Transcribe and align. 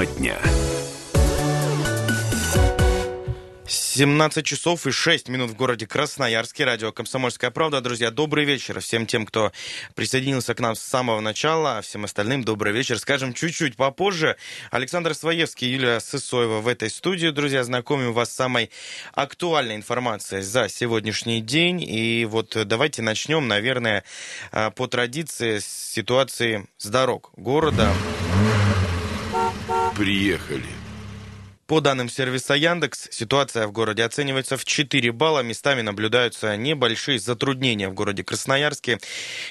Тема 0.00 0.06
дня. 0.06 0.38
17 3.66 4.46
часов 4.46 4.86
и 4.86 4.92
6 4.92 5.28
минут 5.28 5.50
в 5.50 5.56
городе 5.56 5.86
Красноярске. 5.86 6.64
Радио 6.64 6.90
«Комсомольская 6.90 7.50
правда». 7.50 7.82
Друзья, 7.82 8.10
добрый 8.10 8.46
вечер 8.46 8.80
всем 8.80 9.04
тем, 9.04 9.26
кто 9.26 9.52
присоединился 9.94 10.54
к 10.54 10.60
нам 10.60 10.74
с 10.74 10.80
самого 10.80 11.20
начала, 11.20 11.78
а 11.78 11.82
всем 11.82 12.04
остальным 12.04 12.44
добрый 12.44 12.72
вечер. 12.72 12.98
Скажем, 12.98 13.34
чуть-чуть 13.34 13.76
попозже. 13.76 14.36
Александр 14.70 15.14
Своевский 15.14 15.68
и 15.68 15.72
Юлия 15.72 16.00
Сысоева 16.00 16.60
в 16.60 16.68
этой 16.68 16.88
студии. 16.88 17.28
Друзья, 17.28 17.62
знакомим 17.62 18.14
вас 18.14 18.30
с 18.30 18.36
самой 18.36 18.70
актуальной 19.12 19.76
информацией 19.76 20.40
за 20.40 20.70
сегодняшний 20.70 21.42
день. 21.42 21.82
И 21.82 22.24
вот 22.24 22.56
давайте 22.66 23.02
начнем, 23.02 23.48
наверное, 23.48 24.04
а, 24.50 24.70
по 24.70 24.86
традиции 24.86 25.58
с 25.58 25.66
ситуации 25.66 26.66
с 26.78 26.86
дорог 26.86 27.32
города. 27.36 27.92
Приехали. 30.00 30.79
По 31.70 31.80
данным 31.80 32.08
сервиса 32.08 32.54
Яндекс, 32.54 33.06
ситуация 33.12 33.68
в 33.68 33.70
городе 33.70 34.02
оценивается 34.02 34.56
в 34.56 34.64
4 34.64 35.12
балла. 35.12 35.44
Местами 35.44 35.82
наблюдаются 35.82 36.56
небольшие 36.56 37.20
затруднения 37.20 37.88
в 37.88 37.94
городе 37.94 38.24
Красноярске. 38.24 38.98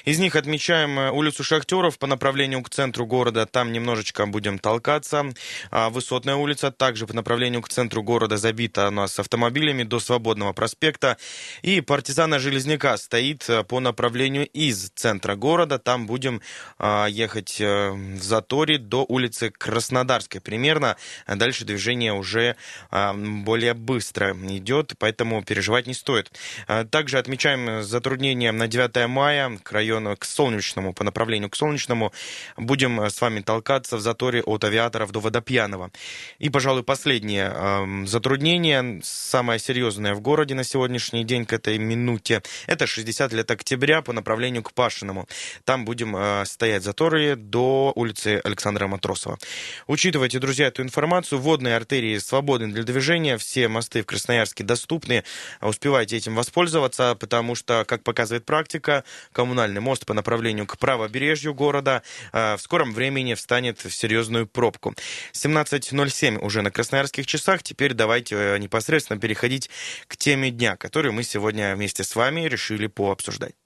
Из 0.04 0.18
них 0.18 0.36
отмечаем 0.36 0.98
э, 0.98 1.10
улицу 1.12 1.42
Шахтеров 1.42 1.98
по 1.98 2.06
направлению 2.06 2.62
к 2.62 2.68
центру 2.68 3.06
города. 3.06 3.46
Там 3.46 3.72
немножечко 3.72 4.26
будем 4.26 4.58
толкаться. 4.58 5.32
А 5.70 5.88
Высотная 5.88 6.34
улица 6.34 6.70
также 6.70 7.06
по 7.06 7.14
направлению 7.14 7.62
к 7.62 7.70
центру 7.70 8.02
города 8.02 8.36
забита 8.36 8.88
у 8.88 8.90
нас 8.90 9.18
автомобилями 9.18 9.84
до 9.84 9.98
Свободного 9.98 10.52
проспекта. 10.52 11.16
И 11.62 11.80
партизана 11.80 12.38
Железняка 12.38 12.98
стоит 12.98 13.48
э, 13.48 13.64
по 13.64 13.80
направлению 13.80 14.46
из 14.46 14.90
центра 14.90 15.36
города. 15.36 15.78
Там 15.78 16.06
будем 16.06 16.42
а, 16.76 17.06
ехать 17.06 17.62
э, 17.62 17.92
в 17.92 18.22
заторе 18.22 18.76
до 18.76 19.06
улицы 19.08 19.48
Краснодарской 19.48 20.42
примерно. 20.42 20.98
Дальше 21.26 21.64
движение 21.64 22.09
движение 22.10 22.14
уже 22.14 22.56
а, 22.90 23.14
более 23.14 23.74
быстро 23.74 24.32
идет, 24.32 24.94
поэтому 24.98 25.42
переживать 25.42 25.86
не 25.86 25.94
стоит. 25.94 26.30
А, 26.66 26.84
также 26.84 27.18
отмечаем 27.18 27.82
затруднения 27.82 28.52
на 28.52 28.66
9 28.66 29.08
мая 29.08 29.58
к 29.62 29.72
району, 29.72 30.16
к 30.16 30.24
Солнечному, 30.24 30.92
по 30.92 31.04
направлению 31.04 31.50
к 31.50 31.56
Солнечному. 31.56 32.12
Будем 32.56 33.00
с 33.00 33.20
вами 33.20 33.40
толкаться 33.40 33.96
в 33.96 34.00
заторе 34.00 34.42
от 34.42 34.64
авиаторов 34.64 35.12
до 35.12 35.20
Водопьяного. 35.20 35.90
И, 36.38 36.50
пожалуй, 36.50 36.82
последнее 36.82 37.50
а, 37.52 37.86
затруднение, 38.06 39.00
самое 39.02 39.58
серьезное 39.58 40.14
в 40.14 40.20
городе 40.20 40.54
на 40.54 40.64
сегодняшний 40.64 41.24
день 41.24 41.44
к 41.44 41.52
этой 41.52 41.78
минуте, 41.78 42.42
это 42.66 42.86
60 42.86 43.32
лет 43.32 43.50
октября 43.50 44.02
по 44.02 44.12
направлению 44.12 44.62
к 44.62 44.72
Пашиному. 44.72 45.26
Там 45.64 45.84
будем 45.84 46.16
стоять 46.44 46.82
заторы 46.82 47.36
до 47.36 47.92
улицы 47.94 48.40
Александра 48.44 48.86
Матросова. 48.86 49.38
Учитывайте, 49.86 50.38
друзья, 50.38 50.66
эту 50.66 50.82
информацию. 50.82 51.38
Водные 51.38 51.76
артерии 51.76 51.99
артерии 52.00 52.18
свободны 52.18 52.68
для 52.68 52.82
движения, 52.82 53.36
все 53.36 53.68
мосты 53.68 54.02
в 54.02 54.06
Красноярске 54.06 54.64
доступны, 54.64 55.22
успевайте 55.60 56.16
этим 56.16 56.34
воспользоваться, 56.34 57.14
потому 57.14 57.54
что, 57.54 57.84
как 57.86 58.02
показывает 58.02 58.46
практика, 58.46 59.04
коммунальный 59.32 59.80
мост 59.80 60.06
по 60.06 60.14
направлению 60.14 60.66
к 60.66 60.78
правобережью 60.78 61.52
города 61.52 62.02
э, 62.32 62.56
в 62.56 62.60
скором 62.62 62.94
времени 62.94 63.34
встанет 63.34 63.84
в 63.84 63.90
серьезную 63.90 64.46
пробку. 64.46 64.94
17.07 65.34 66.38
уже 66.38 66.62
на 66.62 66.70
красноярских 66.70 67.26
часах, 67.26 67.62
теперь 67.62 67.92
давайте 67.92 68.34
э, 68.36 68.58
непосредственно 68.58 69.20
переходить 69.20 69.68
к 70.06 70.16
теме 70.16 70.50
дня, 70.50 70.76
которую 70.76 71.12
мы 71.12 71.22
сегодня 71.22 71.74
вместе 71.76 72.02
с 72.02 72.16
вами 72.16 72.48
решили 72.48 72.86
пообсуждать. 72.86 73.59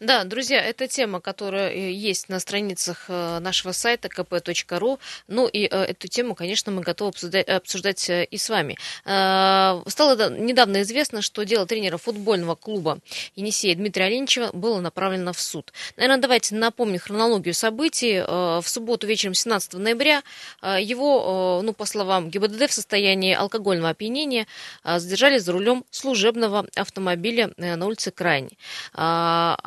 Да, 0.00 0.24
друзья, 0.24 0.62
это 0.62 0.86
тема, 0.88 1.20
которая 1.20 1.70
э, 1.70 1.92
есть 1.92 2.28
на 2.28 2.40
страницах 2.40 3.04
э, 3.08 3.38
нашего 3.40 3.72
сайта 3.72 4.08
kp.ru. 4.08 4.98
Ну 5.26 5.46
и 5.46 5.68
э, 5.70 5.84
эту 5.84 6.08
тему, 6.08 6.34
конечно, 6.34 6.72
мы 6.72 6.82
готовы 6.82 7.08
обсуждать, 7.08 8.08
и 8.08 8.36
с 8.36 8.48
вами. 8.48 8.76
Стало 9.02 10.30
недавно 10.30 10.82
известно, 10.82 11.22
что 11.22 11.44
дело 11.44 11.66
тренера 11.66 11.96
футбольного 11.96 12.54
клуба 12.54 12.98
Енисея 13.34 13.74
Дмитрия 13.74 14.06
Оленичева 14.06 14.50
было 14.52 14.80
направлено 14.80 15.32
в 15.32 15.40
суд. 15.40 15.72
Наверное, 15.96 16.20
давайте 16.20 16.54
напомним 16.54 17.00
хронологию 17.00 17.54
событий. 17.54 18.20
В 18.20 18.64
субботу 18.66 19.06
вечером 19.06 19.34
17 19.34 19.74
ноября 19.74 20.22
его, 20.62 21.60
ну, 21.62 21.72
по 21.72 21.84
словам 21.84 22.30
ГИБДД, 22.30 22.68
в 22.68 22.72
состоянии 22.72 23.34
алкогольного 23.34 23.90
опьянения 23.90 24.46
задержали 24.84 25.38
за 25.38 25.52
рулем 25.52 25.84
служебного 25.90 26.66
автомобиля 26.76 27.52
на 27.56 27.86
улице 27.86 28.10
Крайней. 28.10 28.58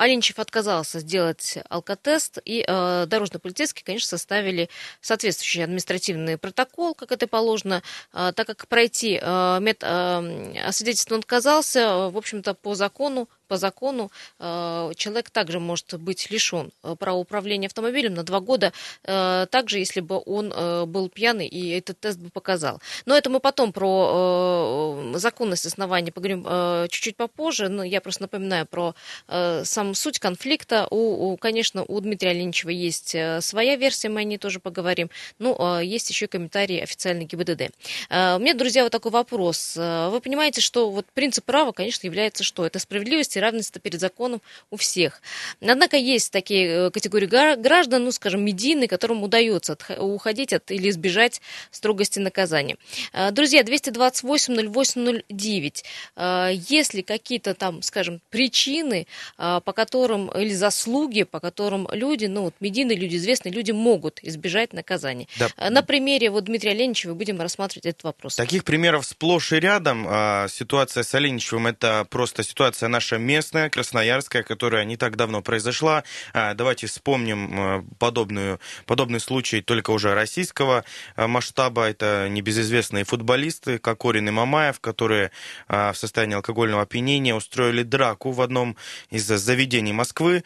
Алинчев 0.01 0.39
отказался 0.39 0.99
сделать 0.99 1.59
алкотест, 1.69 2.39
и 2.43 2.65
э, 2.67 3.05
дорожно-полицейские, 3.05 3.85
конечно, 3.85 4.07
составили 4.07 4.67
соответствующий 4.99 5.63
административный 5.63 6.39
протокол, 6.39 6.95
как 6.95 7.11
это 7.11 7.27
положено, 7.27 7.83
э, 8.11 8.33
так 8.35 8.47
как 8.47 8.67
пройти 8.67 9.19
э, 9.21 9.59
мед, 9.61 9.83
э, 9.83 10.57
освидетельство 10.65 11.13
он 11.13 11.19
отказался, 11.19 12.09
в 12.09 12.17
общем-то, 12.17 12.55
по 12.55 12.73
закону 12.73 13.29
по 13.51 13.57
закону 13.57 14.09
э, 14.39 14.91
человек 14.95 15.29
также 15.29 15.59
может 15.59 15.99
быть 15.99 16.31
лишен 16.31 16.71
э, 16.83 16.95
права 16.97 17.17
управления 17.17 17.67
автомобилем 17.67 18.13
на 18.13 18.23
два 18.23 18.39
года, 18.39 18.71
э, 19.03 19.45
также 19.51 19.79
если 19.79 19.99
бы 19.99 20.21
он 20.25 20.53
был 20.87 21.09
пьяный 21.09 21.47
и 21.47 21.71
этот 21.71 21.99
тест 21.99 22.17
бы 22.17 22.29
показал. 22.29 22.79
Но 23.05 23.17
это 23.17 23.29
мы 23.29 23.41
потом 23.41 23.73
про 23.73 25.11
законность 25.15 25.65
оснований 25.65 26.11
поговорим 26.11 26.45
чуть-чуть 26.87 27.17
попозже. 27.17 27.67
Но 27.67 27.83
я 27.83 27.99
просто 27.99 28.23
напоминаю 28.23 28.65
про 28.65 28.95
сам 29.27 29.95
суть 29.95 30.19
конфликта. 30.19 30.87
У, 30.89 31.35
конечно, 31.37 31.83
у 31.83 31.99
Дмитрия 31.99 32.33
Леничева 32.33 32.69
есть 32.69 33.15
своя 33.39 33.75
версия, 33.75 34.09
мы 34.09 34.21
о 34.21 34.23
ней 34.23 34.37
тоже 34.37 34.59
поговорим. 34.59 35.09
Ну, 35.39 35.79
есть 35.79 36.09
еще 36.09 36.27
комментарии 36.27 36.79
официальной 36.79 37.25
ГИБДД. 37.25 37.71
У 38.09 38.39
меня, 38.39 38.53
друзья, 38.53 38.83
вот 38.83 38.91
такой 38.91 39.11
вопрос. 39.11 39.75
Вы 39.75 40.21
понимаете, 40.21 40.61
что 40.61 40.89
вот 40.89 41.05
принцип 41.13 41.43
права, 41.45 41.71
конечно, 41.71 42.07
является 42.07 42.43
что? 42.43 42.65
Это 42.65 42.79
справедливость 42.79 43.37
и 43.37 43.40
равенство 43.41 43.81
перед 43.81 43.99
законом 43.99 44.41
у 44.69 44.77
всех. 44.77 45.21
Однако 45.61 45.97
есть 45.97 46.31
такие 46.31 46.87
э, 46.87 46.91
категории 46.91 47.55
граждан, 47.55 48.05
ну, 48.05 48.11
скажем, 48.11 48.45
медийные, 48.45 48.87
которым 48.87 49.23
удается 49.23 49.77
уходить 49.97 50.53
от 50.53 50.69
или 50.71 50.89
избежать 50.89 51.41
строгости 51.71 52.19
наказания. 52.19 52.77
Э, 53.13 53.31
друзья, 53.31 53.63
228-08-09. 53.63 55.83
Э, 56.15 56.51
есть 56.53 56.93
ли 56.93 57.01
какие-то 57.01 57.53
там, 57.53 57.81
скажем, 57.81 58.21
причины, 58.29 59.07
по 59.37 59.73
которым, 59.73 60.29
или 60.29 60.53
заслуги, 60.53 61.23
по 61.23 61.39
которым 61.39 61.87
люди, 61.91 62.25
ну, 62.25 62.43
вот 62.43 62.53
медийные 62.59 62.97
люди, 62.97 63.15
известные 63.15 63.51
люди 63.51 63.71
могут 63.71 64.19
избежать 64.23 64.73
наказания? 64.73 65.27
Да. 65.37 65.49
На 65.69 65.81
примере 65.81 66.29
вот 66.29 66.45
Дмитрия 66.45 66.73
Леничева 66.73 67.13
будем 67.13 67.41
рассматривать 67.41 67.85
этот 67.85 68.03
вопрос. 68.03 68.35
Таких 68.35 68.63
примеров 68.63 69.05
сплошь 69.05 69.51
и 69.51 69.59
рядом. 69.59 70.05
А, 70.07 70.47
ситуация 70.47 71.03
с 71.03 71.13
Оленичевым– 71.15 71.67
это 71.67 72.05
просто 72.09 72.43
ситуация 72.43 72.89
наша 72.89 73.17
местная, 73.31 73.69
красноярская, 73.69 74.43
которая 74.43 74.83
не 74.83 74.97
так 74.97 75.15
давно 75.15 75.41
произошла. 75.41 76.03
А, 76.33 76.53
давайте 76.53 76.87
вспомним 76.87 77.49
а, 77.53 77.85
подобную, 77.97 78.59
подобный 78.85 79.21
случай 79.21 79.61
только 79.61 79.91
уже 79.91 80.13
российского 80.13 80.83
а, 81.15 81.27
масштаба. 81.27 81.89
Это 81.89 82.27
небезызвестные 82.29 83.05
футболисты 83.05 83.79
Кокорин 83.79 84.27
и 84.27 84.31
Мамаев, 84.31 84.79
которые 84.79 85.31
в 85.67 85.93
состоянии 85.95 86.35
алкогольного 86.35 86.83
опьянения 86.83 87.33
устроили 87.33 87.83
драку 87.83 88.31
в 88.31 88.41
одном 88.41 88.75
из 89.09 89.25
заведений 89.25 89.93
Москвы, 89.93 90.43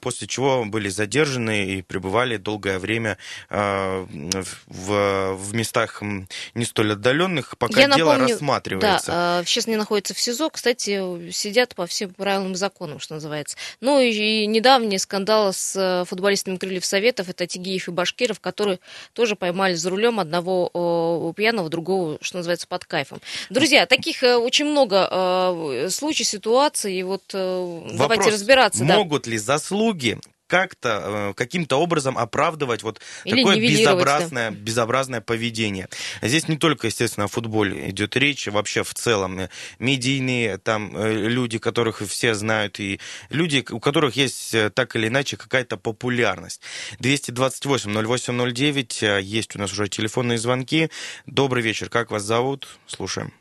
после 0.00 0.28
чего 0.28 0.64
были 0.64 0.88
задержаны 0.88 1.66
и 1.66 1.82
пребывали 1.82 2.36
долгое 2.36 2.78
время 2.78 3.18
в, 3.50 4.48
в 4.66 5.54
местах 5.54 6.02
не 6.54 6.64
столь 6.64 6.92
отдаленных, 6.92 7.58
пока 7.58 7.80
Я 7.80 7.88
дело 7.88 8.12
напомню, 8.12 8.34
рассматривается. 8.34 9.10
Да, 9.10 9.42
сейчас 9.44 9.66
они 9.66 9.76
находятся 9.76 10.14
в 10.14 10.20
СИЗО, 10.20 10.50
кстати, 10.50 11.30
сидят 11.32 11.74
по 11.74 11.86
всем 11.86 12.10
правилам 12.28 12.54
законам, 12.56 13.00
что 13.00 13.14
называется. 13.14 13.56
Ну 13.80 13.98
и, 13.98 14.10
и 14.10 14.46
недавний 14.46 14.98
скандал 14.98 15.54
с 15.54 15.74
э, 15.74 16.04
футболистами 16.04 16.58
Крыльев 16.58 16.84
Советов, 16.84 17.30
это 17.30 17.46
Тигиев 17.46 17.88
и 17.88 17.90
Башкиров, 17.90 18.38
которые 18.38 18.80
тоже 19.14 19.34
поймали 19.34 19.72
за 19.72 19.88
рулем 19.88 20.20
одного 20.20 20.68
о, 20.74 21.32
пьяного, 21.34 21.70
другого, 21.70 22.18
что 22.20 22.36
называется, 22.36 22.66
под 22.66 22.84
кайфом. 22.84 23.22
Друзья, 23.48 23.86
таких 23.86 24.22
э, 24.22 24.36
очень 24.36 24.66
много 24.66 25.08
э, 25.10 25.88
случаев, 25.88 26.28
ситуаций, 26.28 26.96
и 26.96 27.02
вот 27.02 27.22
Вопрос, 27.32 27.92
давайте 27.96 28.30
разбираться. 28.30 28.84
Могут 28.84 29.22
да. 29.22 29.30
ли 29.30 29.38
заслуги 29.38 30.18
как-то, 30.48 31.30
э, 31.30 31.34
каким-то 31.34 31.76
образом 31.76 32.18
оправдывать 32.18 32.82
вот 32.82 33.00
Или 33.24 33.42
такое 33.42 33.60
безобразное, 33.60 34.50
да. 34.50 34.56
безобразное 34.56 35.20
поведение. 35.20 35.88
Здесь 36.22 36.48
не 36.48 36.56
только, 36.56 36.88
естественно, 36.88 37.26
о 37.26 37.28
футболе 37.28 37.90
идет 37.90 38.16
речь, 38.16 38.48
вообще 38.48 38.82
в 38.82 38.94
целом. 38.94 39.38
Медийные 39.78 40.58
там 40.58 40.96
э, 40.96 41.28
люди, 41.28 41.58
которых 41.58 42.00
все 42.00 42.34
знают, 42.34 42.80
и 42.80 42.98
люди, 43.30 43.64
у 43.70 43.78
которых 43.78 44.16
есть 44.16 44.54
э, 44.54 44.70
так 44.70 44.96
или 44.96 45.06
иначе 45.08 45.36
какая-то 45.36 45.76
популярность. 45.76 46.62
228-08-09, 47.00 49.20
есть 49.20 49.54
у 49.54 49.58
нас 49.58 49.72
уже 49.72 49.88
телефонные 49.88 50.38
звонки. 50.38 50.88
Добрый 51.26 51.62
вечер, 51.62 51.90
как 51.90 52.10
вас 52.10 52.22
зовут? 52.22 52.66
Слушаем. 52.86 53.32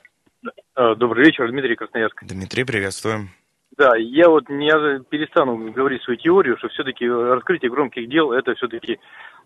Добрый 0.75 1.25
вечер, 1.25 1.50
Дмитрий 1.50 1.75
Красноярск. 1.75 2.24
Дмитрий, 2.24 2.63
приветствуем. 2.63 3.31
Да, 3.75 3.91
я 3.97 4.29
вот 4.29 4.49
не 4.49 4.71
перестану 5.09 5.71
говорить 5.71 6.01
свою 6.03 6.17
теорию, 6.17 6.57
что 6.57 6.69
все-таки 6.69 7.07
раскрытие 7.07 7.69
громких 7.69 8.09
дел 8.09 8.31
это 8.31 8.55
все-таки, 8.55 8.99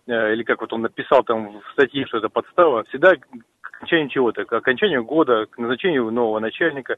э, 0.08 0.34
или 0.34 0.44
как 0.44 0.62
вот 0.62 0.72
он 0.74 0.82
написал 0.82 1.24
там 1.24 1.60
в 1.60 1.72
статье, 1.74 2.06
что 2.06 2.20
это 2.20 2.30
подстава, 2.30 2.84
всегда 2.84 3.16
к 3.16 3.28
окончанию 3.76 4.10
чего-то, 4.10 4.46
к 4.46 4.54
окончанию 4.54 5.04
года, 5.04 5.48
к 5.48 5.58
назначению 5.58 6.12
нового 6.12 6.40
начальника. 6.40 6.98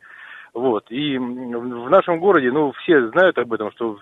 Вот. 0.53 0.85
И 0.91 1.17
в 1.17 1.89
нашем 1.89 2.19
городе, 2.19 2.51
ну, 2.51 2.71
все 2.73 3.07
знают 3.09 3.37
об 3.39 3.53
этом, 3.53 3.71
что 3.71 3.97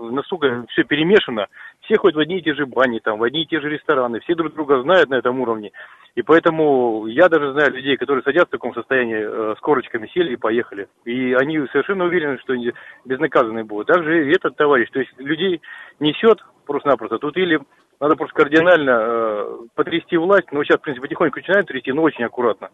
настолько 0.00 0.64
все 0.70 0.84
перемешано, 0.84 1.48
все 1.80 1.96
ходят 1.96 2.16
в 2.16 2.20
одни 2.20 2.38
и 2.38 2.42
те 2.42 2.54
же 2.54 2.66
бани, 2.66 2.98
там, 2.98 3.18
в 3.18 3.22
одни 3.22 3.42
и 3.42 3.46
те 3.46 3.60
же 3.60 3.68
рестораны, 3.68 4.20
все 4.20 4.34
друг 4.34 4.54
друга 4.54 4.82
знают 4.82 5.08
на 5.08 5.16
этом 5.16 5.40
уровне. 5.40 5.72
И 6.14 6.22
поэтому 6.22 7.06
я 7.06 7.28
даже 7.28 7.52
знаю 7.52 7.72
людей, 7.72 7.96
которые 7.96 8.22
садятся 8.22 8.48
в 8.48 8.58
таком 8.58 8.74
состоянии, 8.74 9.18
э, 9.20 9.54
с 9.56 9.60
корочками 9.60 10.08
сели 10.08 10.32
и 10.32 10.36
поехали. 10.36 10.88
И 11.04 11.32
они 11.34 11.58
совершенно 11.70 12.04
уверены, 12.04 12.38
что 12.38 12.54
они 12.54 12.72
безнаказанные 13.04 13.64
будут. 13.64 13.86
Также 13.86 14.26
и 14.26 14.34
этот 14.34 14.56
товарищ, 14.56 14.88
то 14.90 14.98
есть 14.98 15.12
людей 15.18 15.60
несет 16.00 16.44
просто-напросто. 16.66 17.18
Тут 17.18 17.36
или 17.36 17.60
надо 18.00 18.16
просто 18.16 18.34
кардинально 18.34 18.90
э, 18.90 19.58
потрясти 19.74 20.16
власть, 20.16 20.50
но 20.52 20.62
сейчас, 20.64 20.78
в 20.78 20.82
принципе, 20.82 21.06
потихоньку 21.06 21.38
начинают 21.38 21.66
трясти, 21.66 21.92
но 21.92 22.02
очень 22.02 22.24
аккуратно. 22.24 22.70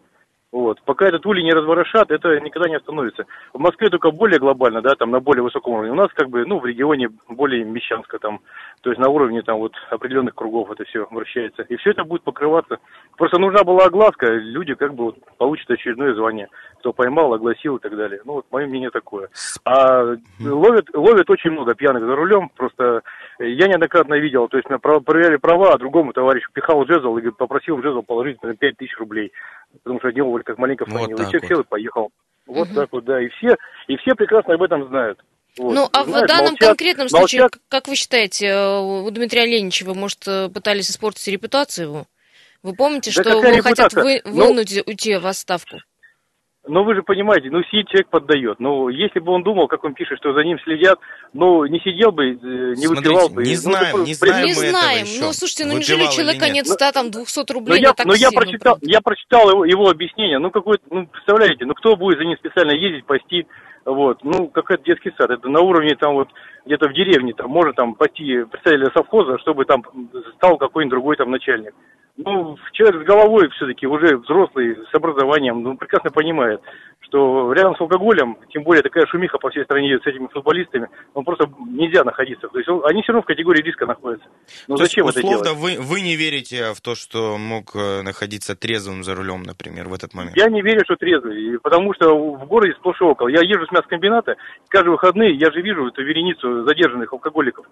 Вот. 0.51 0.81
Пока 0.83 1.07
этот 1.07 1.25
улей 1.25 1.43
не 1.43 1.51
разворошат, 1.51 2.11
это 2.11 2.39
никогда 2.39 2.69
не 2.69 2.75
остановится. 2.75 3.25
В 3.53 3.59
Москве 3.59 3.89
только 3.89 4.11
более 4.11 4.39
глобально, 4.39 4.81
да, 4.81 4.95
там 4.95 5.11
на 5.11 5.19
более 5.19 5.43
высоком 5.43 5.73
уровне. 5.73 5.91
У 5.91 5.95
нас 5.95 6.07
как 6.13 6.29
бы, 6.29 6.45
ну, 6.45 6.59
в 6.59 6.65
регионе 6.65 7.09
более 7.27 7.65
мещанско 7.65 8.19
там, 8.19 8.39
то 8.81 8.89
есть 8.89 9.01
на 9.01 9.09
уровне 9.09 9.41
там 9.41 9.57
вот 9.57 9.73
определенных 9.89 10.35
кругов 10.35 10.71
это 10.71 10.85
все 10.85 11.07
вращается. 11.11 11.63
И 11.63 11.75
все 11.77 11.91
это 11.91 12.03
будет 12.03 12.23
покрываться. 12.23 12.77
Просто 13.17 13.39
нужна 13.39 13.63
была 13.63 13.85
огласка, 13.85 14.27
люди 14.27 14.75
как 14.75 14.93
бы 14.93 15.05
вот 15.05 15.17
получат 15.37 15.69
очередное 15.71 16.13
звание. 16.13 16.47
Кто 16.79 16.93
поймал, 16.93 17.33
огласил 17.33 17.77
и 17.77 17.81
так 17.81 17.95
далее. 17.97 18.21
Ну, 18.23 18.33
вот 18.33 18.45
мое 18.51 18.67
мнение 18.67 18.91
такое. 18.91 19.29
А 19.65 20.15
ловят, 20.39 20.87
ловят 20.93 21.29
очень 21.29 21.51
много 21.51 21.73
пьяных 21.73 22.03
за 22.03 22.15
рулем, 22.15 22.49
просто 22.55 23.01
я 23.39 23.67
неоднократно 23.67 24.15
видел, 24.15 24.47
то 24.47 24.57
есть 24.57 24.69
меня 24.69 24.79
проверяли 24.79 25.37
права, 25.37 25.73
а 25.73 25.77
другому 25.77 26.13
товарищу 26.13 26.49
пихал 26.53 26.85
жезл 26.85 27.17
и 27.17 27.31
попросил 27.31 27.77
в 27.77 27.81
жезл 27.81 28.01
положить 28.01 28.37
5 28.39 28.77
тысяч 28.77 28.97
рублей 28.97 29.31
потому 29.83 29.99
что 29.99 30.11
делали 30.11 30.43
как 30.43 30.57
маленько 30.57 30.85
фанил. 30.85 31.17
Вот 31.17 31.19
и 31.19 31.23
человек 31.23 31.41
вот. 31.41 31.47
сел 31.47 31.59
и 31.61 31.63
поехал. 31.63 32.09
Вот 32.47 32.67
угу. 32.67 32.75
так 32.75 32.89
вот, 32.91 33.05
да. 33.05 33.21
И 33.21 33.29
все, 33.29 33.55
и 33.87 33.97
все 33.97 34.15
прекрасно 34.15 34.53
об 34.53 34.61
этом 34.61 34.87
знают. 34.87 35.19
Вот. 35.57 35.73
Ну, 35.73 35.89
а 35.93 36.03
Знаешь, 36.03 36.25
в 36.25 36.27
данном 36.27 36.45
молчат, 36.51 36.67
конкретном 36.67 37.09
случае, 37.09 37.41
молчат. 37.41 37.61
как 37.69 37.87
вы 37.87 37.95
считаете, 37.95 38.47
э, 38.47 38.79
у 38.79 39.09
Дмитрия 39.09 39.45
Леничева, 39.45 39.93
может, 39.93 40.27
э, 40.27 40.49
пытались 40.49 40.91
испортить 40.91 41.27
репутацию 41.27 41.87
его? 41.87 42.05
Вы 42.61 42.73
помните, 42.73 43.11
да 43.15 43.21
что 43.21 43.29
его 43.29 43.61
хотят 43.61 43.93
вы, 43.93 44.21
ну, 44.25 44.47
вынуть 44.47 44.75
ну, 44.75 44.83
уйти 44.85 45.15
в 45.15 45.25
отставку? 45.25 45.77
Но 46.67 46.83
вы 46.83 46.95
же 46.95 47.03
понимаете, 47.03 47.49
ну 47.51 47.61
сидит 47.63 47.87
человек 47.89 48.09
поддает. 48.09 48.59
Ну, 48.59 48.89
если 48.89 49.19
бы 49.19 49.31
он 49.31 49.43
думал, 49.43 49.67
как 49.67 49.83
он 49.83 49.93
пишет, 49.93 50.17
что 50.17 50.33
за 50.33 50.43
ним 50.43 50.59
следят, 50.63 50.99
ну, 51.33 51.65
не 51.65 51.79
сидел 51.79 52.11
бы, 52.11 52.31
э, 52.31 52.33
не 52.33 52.87
Смотрите, 52.87 53.09
выпивал 53.09 53.29
бы. 53.29 53.43
Не 53.43 53.51
ну, 53.51 53.57
знаем, 53.57 54.03
не 54.03 54.13
знаем 54.13 54.45
Не 54.45 54.53
знаем. 54.53 55.07
Ну, 55.19 55.33
слушайте, 55.33 55.65
ну 55.65 55.73
неужели 55.73 56.09
человека 56.09 56.49
нет 56.49 56.67
100, 56.67 56.91
там, 56.91 57.11
200 57.11 57.53
рублей 57.53 57.81
но 57.81 57.89
на 57.89 57.93
такси? 57.93 58.07
Но 58.07 58.15
я 58.15 58.31
прочитал, 58.31 58.77
я 58.81 59.01
прочитал 59.01 59.49
его, 59.49 59.65
его 59.65 59.89
объяснение. 59.89 60.39
Ну, 60.39 60.49
какой 60.49 60.79
ну, 60.89 61.05
представляете, 61.05 61.65
ну, 61.65 61.75
кто 61.75 61.95
будет 61.95 62.17
за 62.17 62.25
ним 62.25 62.37
специально 62.37 62.71
ездить, 62.71 63.05
пасти? 63.05 63.45
Вот, 63.85 64.23
ну, 64.23 64.47
какой-то 64.47 64.83
детский 64.83 65.11
сад. 65.15 65.29
Это 65.29 65.47
на 65.47 65.61
уровне 65.61 65.95
там 65.95 66.15
вот 66.15 66.29
где-то 66.65 66.89
в 66.89 66.93
деревне, 66.93 67.33
там, 67.33 67.51
может 67.51 67.75
там 67.75 67.93
пойти 67.93 68.43
представителя 68.45 68.91
совхоза, 68.91 69.37
чтобы 69.37 69.65
там 69.65 69.83
стал 70.37 70.57
какой-нибудь 70.57 70.91
другой 70.91 71.15
там 71.15 71.29
начальник 71.29 71.75
ну, 72.17 72.57
человек 72.71 73.01
с 73.01 73.05
головой 73.05 73.49
все-таки 73.49 73.85
уже 73.87 74.17
взрослый, 74.17 74.77
с 74.91 74.95
образованием, 74.95 75.61
ну, 75.61 75.75
прекрасно 75.77 76.11
понимает, 76.11 76.61
что 77.01 77.51
рядом 77.53 77.75
с 77.75 77.81
алкоголем, 77.81 78.37
тем 78.51 78.63
более 78.63 78.83
такая 78.83 79.05
шумиха 79.05 79.37
по 79.37 79.49
всей 79.49 79.63
стране 79.63 79.89
идет 79.89 80.03
с 80.03 80.07
этими 80.07 80.27
футболистами, 80.27 80.87
ну, 81.13 81.23
просто 81.23 81.49
нельзя 81.67 82.03
находиться. 82.03 82.47
То 82.47 82.57
есть 82.57 82.69
он, 82.69 82.85
они 82.85 83.01
все 83.01 83.11
равно 83.11 83.23
в 83.23 83.25
категории 83.25 83.61
риска 83.61 83.85
находятся. 83.85 84.27
Ну, 84.67 84.77
зачем 84.77 85.05
есть, 85.05 85.17
условно, 85.17 85.35
это 85.35 85.45
делать? 85.45 85.59
Вы, 85.59 85.81
вы 85.81 86.01
не 86.01 86.15
верите 86.15 86.73
в 86.73 86.81
то, 86.81 86.95
что 86.95 87.37
мог 87.37 87.75
э, 87.75 88.01
находиться 88.01 88.55
трезвым 88.55 89.03
за 89.03 89.13
рулем, 89.13 89.43
например, 89.43 89.87
в 89.87 89.93
этот 89.93 90.13
момент? 90.13 90.37
Я 90.37 90.47
не 90.47 90.61
верю, 90.61 90.81
что 90.85 90.95
трезвый, 90.95 91.59
потому 91.59 91.93
что 91.93 92.15
в 92.15 92.45
городе 92.47 92.73
сплошь 92.73 93.01
и 93.01 93.03
около. 93.03 93.27
Я 93.27 93.41
езжу 93.41 93.65
с 93.65 93.71
мясокомбината, 93.71 94.35
каждые 94.69 94.93
выходные 94.93 95.35
я 95.35 95.51
же 95.51 95.61
вижу 95.61 95.87
эту 95.87 96.03
вереницу 96.03 96.63
задержанных 96.65 97.11
алкоголиков. 97.11 97.65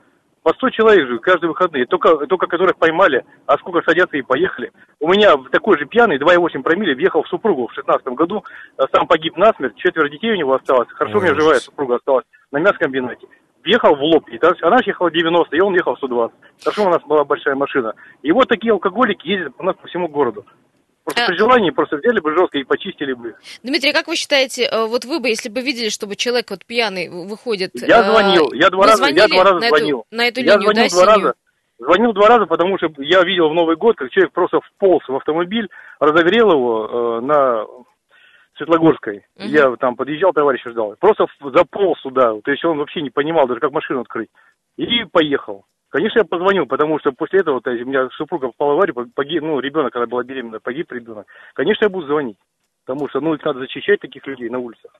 По 0.44 0.54
100 0.54 0.70
человек 0.72 1.08
же 1.08 1.20
каждые 1.20 1.50
выходные, 1.50 1.86
только, 1.86 2.28
только 2.28 2.48
которых 2.48 2.76
поймали, 2.76 3.26
а 3.46 3.58
сколько 3.58 3.82
садятся 3.82 4.18
и 4.18 4.22
поехали. 4.22 4.72
У 5.00 5.08
меня 5.08 5.38
такой 5.52 5.78
же 5.78 5.86
пьяный, 5.86 6.18
2,8 6.18 6.62
промилле, 6.62 6.96
въехал 6.96 7.24
в 7.24 7.30
супругу 7.30 7.68
в 7.68 7.74
16 7.74 8.06
году, 8.08 8.44
а 8.78 8.84
сам 8.94 9.08
погиб 9.08 9.38
насмерть, 9.38 9.78
четверо 9.78 10.10
детей 10.10 10.32
у 10.32 10.36
него 10.36 10.54
осталось, 10.54 10.90
хорошо 10.90 11.18
Ой, 11.18 11.22
у 11.22 11.24
меня 11.24 11.36
живая 11.40 11.60
супруга 11.60 11.96
осталась, 11.96 12.26
на 12.52 12.58
мясокомбинате. 12.58 13.26
Въехал 13.64 13.96
в 13.96 14.02
лоб, 14.04 14.28
и 14.28 14.40
она 14.62 14.80
ехала 14.86 15.10
90, 15.10 15.56
и 15.56 15.62
он 15.62 15.74
ехал 15.74 15.96
120. 15.96 16.36
Хорошо 16.62 16.86
у 16.86 16.90
нас 16.90 17.02
была 17.04 17.24
большая 17.24 17.56
машина. 17.56 17.94
И 18.22 18.34
вот 18.34 18.50
такие 18.50 18.74
алкоголики 18.74 19.26
ездят 19.26 19.54
у 19.58 19.64
нас 19.64 19.78
по 19.78 19.88
всему 19.88 20.10
городу. 20.10 20.46
Просто 21.04 21.26
а... 21.26 21.28
при 21.28 21.38
желании 21.38 21.72
просто 21.72 21.98
взяли 21.98 22.20
бы 22.20 22.36
жестко 22.36 22.58
и 22.58 22.64
почистили 22.64 23.14
бы. 23.14 23.36
Дмитрий, 23.62 23.92
как 23.92 24.08
вы 24.08 24.16
считаете, 24.16 24.64
э, 24.64 24.86
вот 24.86 25.06
вы 25.06 25.20
бы, 25.20 25.30
если 25.30 25.50
бы 25.50 25.62
видели, 25.62 25.90
чтобы 25.90 26.16
человек 26.16 26.50
вот 26.50 26.66
пьяный 26.66 27.10
выходит... 27.10 27.72
Я 27.76 28.00
э, 28.00 28.12
звонил, 28.12 28.54
я 28.54 28.70
два 28.70 28.88
раза, 28.88 29.08
я 29.08 29.28
два 29.28 29.44
раза 29.44 29.60
на 29.60 29.68
звонил. 29.68 30.00
Эту, 30.00 30.16
на 30.16 30.28
эту 30.28 30.40
я 30.42 30.56
линию, 30.56 30.64
звонил 30.64 30.90
да, 30.90 30.96
два 30.96 31.06
раза. 31.06 31.34
Звонил 31.80 32.14
два 32.14 32.28
раза, 32.28 32.46
потому 32.46 32.78
что 32.78 32.88
я 33.00 33.24
видел 33.24 33.50
в 33.50 33.54
Новый 33.54 33.76
год, 33.76 33.98
как 33.98 34.10
человек 34.12 34.32
просто 34.32 34.62
вполз 34.62 35.04
в 35.08 35.16
автомобиль, 35.16 35.68
разогрел 36.00 36.52
его 36.52 37.20
э, 37.20 37.26
на 37.26 37.66
Светлогорской. 38.56 39.26
Угу. 39.36 39.48
Я 39.48 39.76
там 39.76 39.96
подъезжал, 39.96 40.32
товарища 40.32 40.72
ждал. 40.72 40.96
Просто 41.00 41.26
заполз 41.54 42.02
туда. 42.02 42.34
То 42.44 42.52
есть 42.52 42.64
он 42.64 42.78
вообще 42.78 43.02
не 43.02 43.10
понимал 43.10 43.48
даже, 43.48 43.60
как 43.60 43.72
машину 43.72 44.02
открыть. 44.02 44.30
И 44.78 45.04
поехал. 45.12 45.66
Конечно, 45.94 46.18
я 46.18 46.26
позвонил, 46.26 46.66
потому 46.66 46.98
что 46.98 47.12
после 47.12 47.42
этого, 47.42 47.62
то 47.62 47.70
есть, 47.70 47.84
у 47.84 47.88
меня 47.88 48.10
супруга 48.18 48.48
попала 48.48 48.72
в 48.72 48.74
аварию, 48.78 49.12
погиб, 49.14 49.44
ну, 49.44 49.60
ребенок, 49.60 49.94
когда 49.94 50.08
была 50.08 50.24
беременна, 50.24 50.60
погиб 50.60 50.92
ребенок. 50.92 51.28
Конечно, 51.54 51.86
я 51.86 51.90
буду 51.90 52.08
звонить, 52.08 52.40
потому 52.84 53.08
что, 53.10 53.22
ну, 53.22 53.36
их 53.36 53.46
надо 53.46 53.60
защищать 53.60 54.00
таких 54.00 54.26
людей 54.26 54.50
на 54.50 54.58
улицах. 54.58 54.92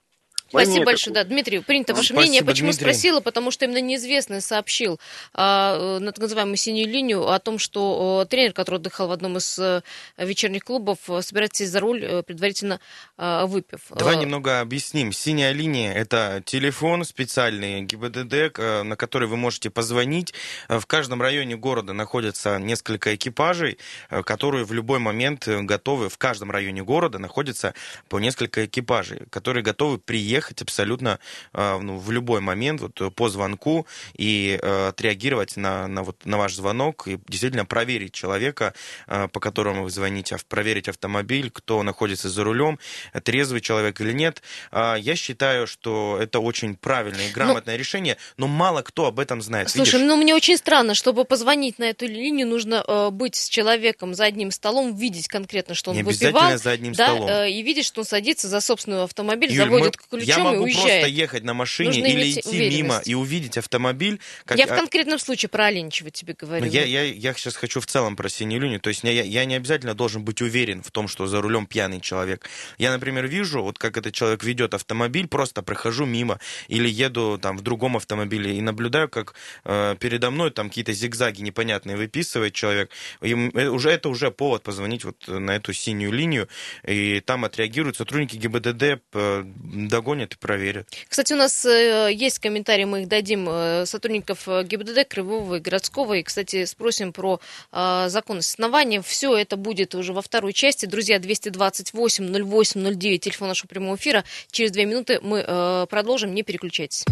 Спасибо 0.48 0.84
большое, 0.84 1.14
да, 1.14 1.24
Дмитрий, 1.24 1.60
принято 1.60 1.94
ваше 1.94 2.08
Спасибо, 2.08 2.20
мнение. 2.20 2.44
Почему 2.44 2.68
Дмитрий. 2.70 2.84
спросила? 2.84 3.20
Потому 3.20 3.50
что 3.50 3.64
именно 3.64 3.80
неизвестный 3.80 4.40
сообщил 4.40 5.00
а, 5.32 5.98
на 5.98 6.12
так 6.12 6.20
называемую 6.20 6.56
синюю 6.56 6.88
линию 6.88 7.28
о 7.28 7.38
том, 7.40 7.58
что 7.58 8.20
а, 8.20 8.26
тренер, 8.26 8.52
который 8.52 8.76
отдыхал 8.76 9.08
в 9.08 9.12
одном 9.12 9.38
из 9.38 9.58
а, 9.58 9.82
вечерних 10.16 10.64
клубов, 10.64 10.98
собирается 11.20 11.64
сесть 11.64 11.72
за 11.72 11.80
руль, 11.80 12.04
а, 12.04 12.22
предварительно 12.22 12.78
а, 13.16 13.46
выпив. 13.46 13.80
Давай 13.90 14.16
а, 14.16 14.18
немного 14.18 14.60
объясним. 14.60 15.12
Синяя 15.12 15.52
линия– 15.52 15.92
это 15.94 16.42
телефон 16.44 17.04
специальный 17.04 17.82
ГИБДД, 17.82 18.58
на 18.84 18.96
который 18.96 19.26
вы 19.28 19.36
можете 19.36 19.70
позвонить. 19.70 20.34
В 20.68 20.86
каждом 20.86 21.20
районе 21.20 21.56
города 21.56 21.92
находятся 21.92 22.58
несколько 22.58 23.14
экипажей, 23.14 23.78
которые 24.24 24.64
в 24.64 24.72
любой 24.72 24.98
момент 24.98 25.48
готовы, 25.48 26.08
в 26.08 26.18
каждом 26.18 26.50
районе 26.50 26.84
города 26.84 27.18
находится 27.18 27.74
по 28.08 28.18
несколько 28.18 28.66
экипажей, 28.66 29.22
которые 29.30 29.64
готовы 29.64 29.98
приехать 29.98 30.43
приехать 30.44 30.62
абсолютно 30.62 31.18
э, 31.52 31.78
ну, 31.80 31.98
в 31.98 32.10
любой 32.10 32.40
момент 32.40 32.80
вот, 32.80 33.00
э, 33.00 33.10
по 33.10 33.28
звонку 33.28 33.86
и 34.16 34.58
э, 34.60 34.88
отреагировать 34.88 35.56
на, 35.56 35.88
на, 35.88 36.02
вот, 36.02 36.26
на 36.26 36.36
ваш 36.36 36.54
звонок 36.54 37.08
и 37.08 37.18
действительно 37.28 37.64
проверить 37.64 38.12
человека, 38.12 38.74
по 39.06 39.40
которому 39.40 39.84
вы 39.84 39.90
звоните, 39.90 40.36
проверить 40.48 40.88
автомобиль, 40.88 41.50
кто 41.50 41.82
находится 41.82 42.28
за 42.28 42.44
рулем, 42.44 42.78
трезвый 43.22 43.60
человек 43.60 44.00
или 44.00 44.12
нет. 44.12 44.42
Я 44.72 45.16
считаю, 45.16 45.66
что 45.66 46.18
это 46.20 46.40
очень 46.40 46.76
правильное 46.76 47.24
и 47.24 47.28
ну, 47.28 47.34
грамотное 47.34 47.74
ну, 47.74 47.78
решение, 47.78 48.16
но 48.36 48.46
мало 48.46 48.82
кто 48.82 49.06
об 49.06 49.18
этом 49.18 49.42
знает. 49.42 49.70
Слушай, 49.70 49.94
Видишь? 49.94 50.08
ну 50.08 50.16
мне 50.16 50.34
очень 50.34 50.56
странно, 50.56 50.94
чтобы 50.94 51.24
позвонить 51.24 51.78
на 51.78 51.84
эту 51.84 52.06
линию, 52.06 52.46
нужно 52.46 53.10
быть 53.10 53.36
с 53.36 53.48
человеком 53.48 54.14
за 54.14 54.24
одним 54.24 54.50
столом, 54.50 54.96
видеть 54.96 55.28
конкретно, 55.28 55.74
что 55.74 55.90
он 55.90 55.96
Не 55.96 56.02
выпивал, 56.02 56.56
за 56.58 56.70
одним 56.70 56.92
да, 56.92 57.06
столом. 57.06 57.46
и 57.46 57.62
видеть, 57.62 57.86
что 57.86 58.00
он 58.00 58.04
садится 58.04 58.48
за 58.48 58.60
собственный 58.60 59.04
автомобиль, 59.04 59.50
Юль, 59.50 59.64
заводит 59.64 59.96
мы, 60.10 60.18
ключом 60.24 60.44
я 60.44 60.50
могу 60.50 60.62
и 60.62 60.64
уезжает. 60.64 61.02
просто 61.02 61.06
ехать 61.08 61.44
на 61.44 61.54
машине 61.54 61.90
Нужно 61.90 62.06
или 62.06 62.30
идти 62.32 62.70
мимо 62.70 63.00
и 63.04 63.14
увидеть 63.14 63.58
автомобиль. 63.58 64.20
Как... 64.44 64.58
Я 64.58 64.66
в 64.66 64.74
конкретном 64.74 65.18
случае 65.18 65.48
про 65.48 65.66
Оленичева 65.66 66.10
тебе 66.10 66.34
говорю. 66.38 66.64
Ну, 66.64 66.70
я, 66.70 66.84
я, 66.84 67.02
я 67.02 67.34
сейчас 67.34 67.56
хочу 67.56 67.80
в 67.80 67.86
целом 67.86 68.16
про 68.16 68.28
синюю 68.28 68.62
линию. 68.62 68.80
То 68.80 68.88
есть 68.88 69.04
я, 69.04 69.10
я 69.10 69.44
не 69.44 69.54
обязательно 69.54 69.94
должен 69.94 70.24
быть 70.24 70.42
уверен 70.42 70.82
в 70.82 70.90
том, 70.90 71.08
что 71.08 71.26
за 71.26 71.40
рулем 71.40 71.66
пьяный 71.66 72.00
человек. 72.00 72.48
Я, 72.78 72.92
например, 72.92 73.26
вижу, 73.26 73.62
вот 73.62 73.78
как 73.78 73.96
этот 73.96 74.14
человек 74.14 74.42
ведет 74.44 74.74
автомобиль, 74.74 75.26
просто 75.28 75.62
прохожу 75.62 76.06
мимо 76.06 76.38
или 76.68 76.88
еду 76.88 77.38
там 77.40 77.58
в 77.58 77.62
другом 77.62 77.96
автомобиле 77.96 78.56
и 78.56 78.60
наблюдаю, 78.60 79.08
как 79.08 79.34
э, 79.64 79.96
передо 79.98 80.30
мной 80.30 80.50
там 80.50 80.68
какие-то 80.68 80.92
зигзаги 80.92 81.42
непонятные 81.42 81.96
выписывает 81.96 82.54
человек. 82.54 82.90
И 83.20 83.32
э, 83.32 83.68
уже, 83.68 83.90
это 83.90 84.08
уже 84.08 84.30
повод 84.30 84.62
позвонить 84.62 85.04
вот 85.04 85.28
на 85.28 85.56
эту 85.56 85.72
синюю 85.72 86.12
линию, 86.12 86.48
и 86.86 87.20
там 87.20 87.44
отреагируют 87.44 87.96
сотрудники 87.96 88.36
ГИБДД, 88.36 89.00
догонят 89.12 90.13
догонят 90.14 90.34
и 90.34 90.36
проверят. 90.36 90.88
Кстати, 91.08 91.32
у 91.32 91.36
нас 91.36 91.64
э, 91.64 92.10
есть 92.12 92.38
комментарии, 92.38 92.84
мы 92.84 93.02
их 93.02 93.08
дадим 93.08 93.48
э, 93.48 93.84
сотрудников 93.86 94.48
э, 94.48 94.62
ГИБДД 94.64 95.08
Кривого 95.08 95.56
и 95.56 95.60
Городского. 95.60 96.14
И, 96.14 96.22
кстати, 96.22 96.64
спросим 96.64 97.12
про 97.12 97.40
законность 97.72 98.50
основания. 98.50 99.02
Все 99.02 99.36
это 99.36 99.56
будет 99.56 99.94
уже 99.94 100.12
во 100.12 100.22
второй 100.22 100.52
части. 100.52 100.86
Друзья, 100.86 101.18
228 101.18 102.44
08 102.44 102.96
09, 102.96 103.20
телефон 103.20 103.48
нашего 103.48 103.68
прямого 103.68 103.96
эфира. 103.96 104.24
Через 104.50 104.70
две 104.70 104.84
минуты 104.84 105.18
мы 105.22 105.86
продолжим, 105.90 106.34
не 106.34 106.42
переключайтесь. 106.42 107.04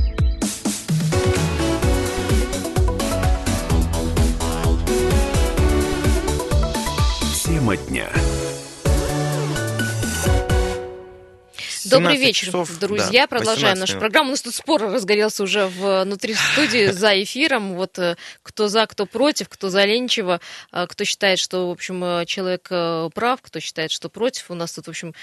Тема 7.44 7.76
дня. 7.76 8.08
Добрый 11.90 12.16
вечер, 12.16 12.46
часов, 12.46 12.78
друзья. 12.78 13.22
Да, 13.22 13.26
Продолжаем 13.26 13.78
нашу 13.78 13.98
программу. 13.98 14.28
У 14.28 14.30
нас 14.32 14.42
тут 14.42 14.54
спор 14.54 14.82
разгорелся 14.82 15.42
уже 15.42 15.66
внутри 15.66 16.34
студии 16.34 16.86
за 16.92 17.22
эфиром. 17.22 17.74
Вот 17.74 17.98
э, 17.98 18.16
кто 18.42 18.68
за, 18.68 18.86
кто 18.86 19.06
против, 19.06 19.48
кто 19.48 19.68
за 19.68 19.84
Ленчева, 19.84 20.40
э, 20.72 20.86
кто 20.86 21.04
считает, 21.04 21.38
что, 21.38 21.68
в 21.68 21.72
общем, 21.72 22.02
э, 22.04 22.26
человек 22.26 22.68
прав, 23.14 23.40
кто 23.42 23.60
считает, 23.60 23.90
что 23.90 24.08
против. 24.08 24.50
У 24.50 24.54
нас 24.54 24.72
тут, 24.72 24.86
в 24.86 24.90
общем, 24.90 25.14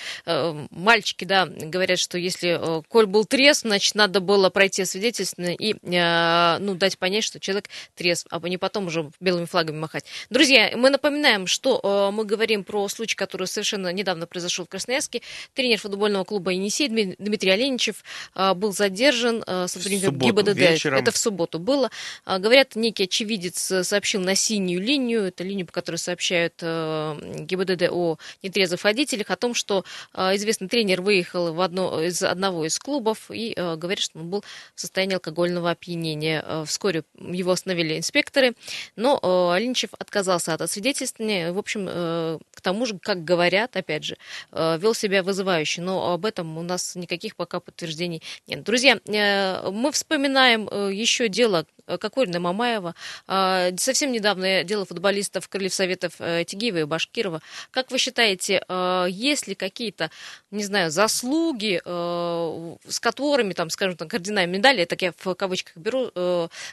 мальчики, 0.72 1.26
да, 1.26 1.46
говорят, 1.46 2.00
что 2.00 2.18
если 2.18 2.82
Коль 2.88 3.06
был 3.06 3.26
трезв, 3.26 3.62
значит, 3.62 3.96
надо 3.96 4.20
было 4.20 4.50
пройти 4.50 4.86
свидетельственно 4.86 5.54
и, 5.54 5.76
ну, 5.84 6.76
дать 6.76 6.98
понять, 6.98 7.24
что 7.24 7.40
человек 7.40 7.70
трезв, 7.96 8.28
а 8.30 8.40
не 8.48 8.58
потом 8.58 8.88
уже 8.88 9.10
белыми 9.20 9.46
флагами 9.46 9.78
махать. 9.78 10.06
Друзья, 10.30 10.72
мы 10.76 10.90
напоминаем, 10.90 11.48
что 11.48 12.12
мы 12.12 12.26
говорим 12.26 12.64
про 12.64 12.88
случай, 12.90 13.16
который 13.16 13.48
совершенно 13.48 13.92
недавно 13.92 14.28
произошел 14.28 14.66
в 14.66 14.70
Красноярске. 14.70 15.22
Тренер 15.54 15.80
футбольного 15.80 16.24
клуба 16.24 16.49
Енисей 16.50 16.88
Дмитрий 16.88 17.52
Оленичев 17.52 18.04
а, 18.34 18.54
был 18.54 18.72
задержан 18.72 19.44
а, 19.46 19.68
сотрудником 19.68 20.18
ГИБДД. 20.18 20.56
Вечером. 20.56 21.00
Это 21.00 21.12
в 21.12 21.18
субботу 21.18 21.60
было. 21.60 21.90
А, 22.26 22.40
говорят, 22.40 22.76
некий 22.76 23.04
очевидец 23.04 23.72
э, 23.72 23.84
сообщил 23.84 24.22
на 24.22 24.36
синюю 24.36 24.82
линию, 24.82 25.24
это 25.24 25.44
линию, 25.44 25.66
по 25.66 25.74
которой 25.74 25.98
сообщают 25.98 26.56
э, 26.62 27.46
ГИБДД 27.48 27.90
о 27.92 28.18
нетрезвых 28.44 28.84
водителях, 28.84 29.30
о 29.30 29.36
том, 29.36 29.54
что 29.54 29.84
известный 30.16 30.68
тренер 30.68 31.02
выехал 31.02 31.54
в 31.54 31.62
одно, 31.62 32.02
из 32.02 32.22
одного 32.22 32.66
из 32.66 32.78
клубов 32.80 33.30
и 33.32 33.54
говорит, 33.56 34.00
что 34.00 34.20
он 34.20 34.30
был 34.30 34.44
в 34.76 34.80
состоянии 34.80 35.16
алкогольного 35.16 35.72
опьянения. 35.72 36.44
Вскоре 36.66 37.04
его 37.20 37.52
остановили 37.52 37.98
инспекторы, 37.98 38.54
но 38.96 39.52
Оленичев 39.52 39.90
отказался 39.98 40.54
от 40.54 40.62
освидетельствования. 40.62 41.52
В 41.52 41.58
общем, 41.58 41.88
э, 41.90 42.40
к 42.54 42.62
тому 42.62 42.86
же, 42.86 42.98
как 43.00 43.24
говорят, 43.24 43.76
опять 43.76 44.04
же, 44.04 44.18
вел 44.52 44.94
себя 44.94 45.24
вызывающе. 45.24 45.82
Но 45.82 46.14
об 46.14 46.26
этом 46.26 46.39
у 46.42 46.62
нас 46.64 46.96
никаких 46.96 47.36
пока 47.36 47.60
подтверждений 47.60 48.22
нет. 48.48 48.64
Друзья, 48.64 49.00
э, 49.06 49.70
мы 49.72 49.92
вспоминаем 49.92 50.68
э, 50.70 50.92
еще 50.94 51.28
дело 51.28 51.66
Э, 51.90 51.98
Кокорина 51.98 52.40
Мамаева. 52.40 52.96
А, 53.28 53.70
совсем 53.78 54.12
недавно 54.12 54.64
дело 54.64 54.86
футболистов 54.86 55.50
Крыльев 55.50 55.74
Советов 55.74 56.14
Тигиева 56.18 56.78
и 56.80 56.84
Башкирова. 56.84 57.42
Как 57.72 57.92
вы 57.92 57.98
считаете, 57.98 58.64
есть 59.10 59.48
ли 59.48 59.56
какие-то, 59.56 60.12
не 60.52 60.64
знаю, 60.64 60.92
заслуги, 60.92 61.82
с 61.84 63.00
которыми, 63.00 63.54
там, 63.54 63.70
скажем, 63.70 63.98
там, 63.98 64.08
кардинальные 64.08 64.58
медали, 64.58 64.86
так 64.86 65.02
я 65.02 65.14
в 65.18 65.34
кавычках 65.34 65.78
беру, 65.78 66.12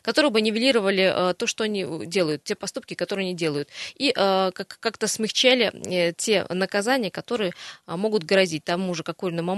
которые 0.03 0.31
бы 0.31 0.41
нивелировали 0.41 1.35
то, 1.35 1.47
что 1.47 1.65
они 1.65 1.87
делают, 2.07 2.45
те 2.45 2.55
поступки, 2.55 2.95
которые 2.95 3.27
они 3.27 3.35
делают, 3.35 3.69
и 3.95 4.13
как-то 4.13 5.07
смягчали 5.07 6.15
те 6.17 6.45
наказания, 6.51 7.11
которые 7.11 7.53
могут 7.87 8.25
грозить 8.25 8.65
тому 8.65 8.95
же 8.95 9.03
Кокорину 9.03 9.43
Мамаеву, 9.43 9.56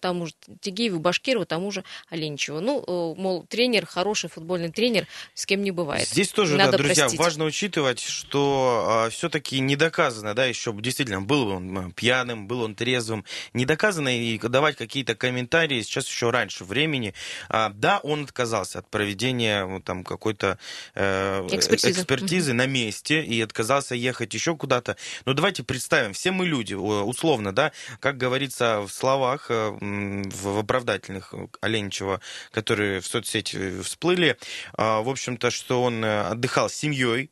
тому 0.00 0.26
же 0.26 0.34
Тигиеву, 0.60 0.98
Башкирову, 0.98 1.46
тому 1.46 1.70
же 1.70 1.84
Оленичеву. 2.10 2.60
Ну, 2.60 3.14
мол, 3.16 3.44
тренер, 3.48 3.86
хороший 3.86 4.28
футбольный 4.30 4.70
тренер, 4.70 5.06
с 5.34 5.46
кем 5.46 5.62
не 5.62 5.70
бывает. 5.70 6.08
Здесь 6.08 6.30
тоже, 6.30 6.56
Надо 6.56 6.72
да, 6.72 6.78
друзья, 6.78 7.04
простить. 7.04 7.20
важно 7.20 7.44
учитывать, 7.44 8.00
что 8.00 8.84
а, 8.86 9.10
все-таки 9.10 9.60
не 9.60 9.76
доказано, 9.76 10.34
да, 10.34 10.44
еще 10.44 10.72
действительно, 10.72 11.22
был 11.22 11.48
он 11.48 11.92
пьяным, 11.92 12.46
был 12.46 12.62
он 12.62 12.74
трезвым, 12.74 13.24
не 13.52 13.64
доказано 13.64 14.16
и 14.16 14.38
давать 14.38 14.76
какие-то 14.76 15.14
комментарии 15.14 15.82
сейчас 15.82 16.06
еще 16.06 16.30
раньше 16.30 16.64
времени. 16.64 17.14
А, 17.48 17.70
да, 17.70 17.98
он 18.02 18.24
отказался 18.24 18.80
от 18.80 18.88
проведения 18.88 19.80
там 19.80 20.04
какой-то 20.04 20.58
э, 20.94 21.46
экспертизы, 21.50 22.00
экспертизы 22.00 22.52
на 22.52 22.66
месте 22.66 23.22
и 23.22 23.40
отказался 23.40 23.94
ехать 23.94 24.34
еще 24.34 24.56
куда-то. 24.56 24.96
Но 25.24 25.34
давайте 25.34 25.62
представим, 25.62 26.12
все 26.12 26.30
мы 26.32 26.46
люди, 26.46 26.74
условно, 26.74 27.52
да, 27.52 27.72
как 28.00 28.16
говорится 28.16 28.80
в 28.80 28.90
словах 28.90 29.21
э, 29.50 29.70
в 29.80 30.58
оправдательных 30.58 31.34
Оленичева, 31.60 32.20
которые 32.50 33.00
в 33.00 33.06
соцсети 33.06 33.80
всплыли, 33.82 34.36
а, 34.74 35.02
в 35.02 35.08
общем-то, 35.08 35.50
что 35.50 35.82
он 35.82 36.04
э, 36.04 36.22
отдыхал 36.22 36.68
с 36.68 36.74
семьей, 36.74 37.30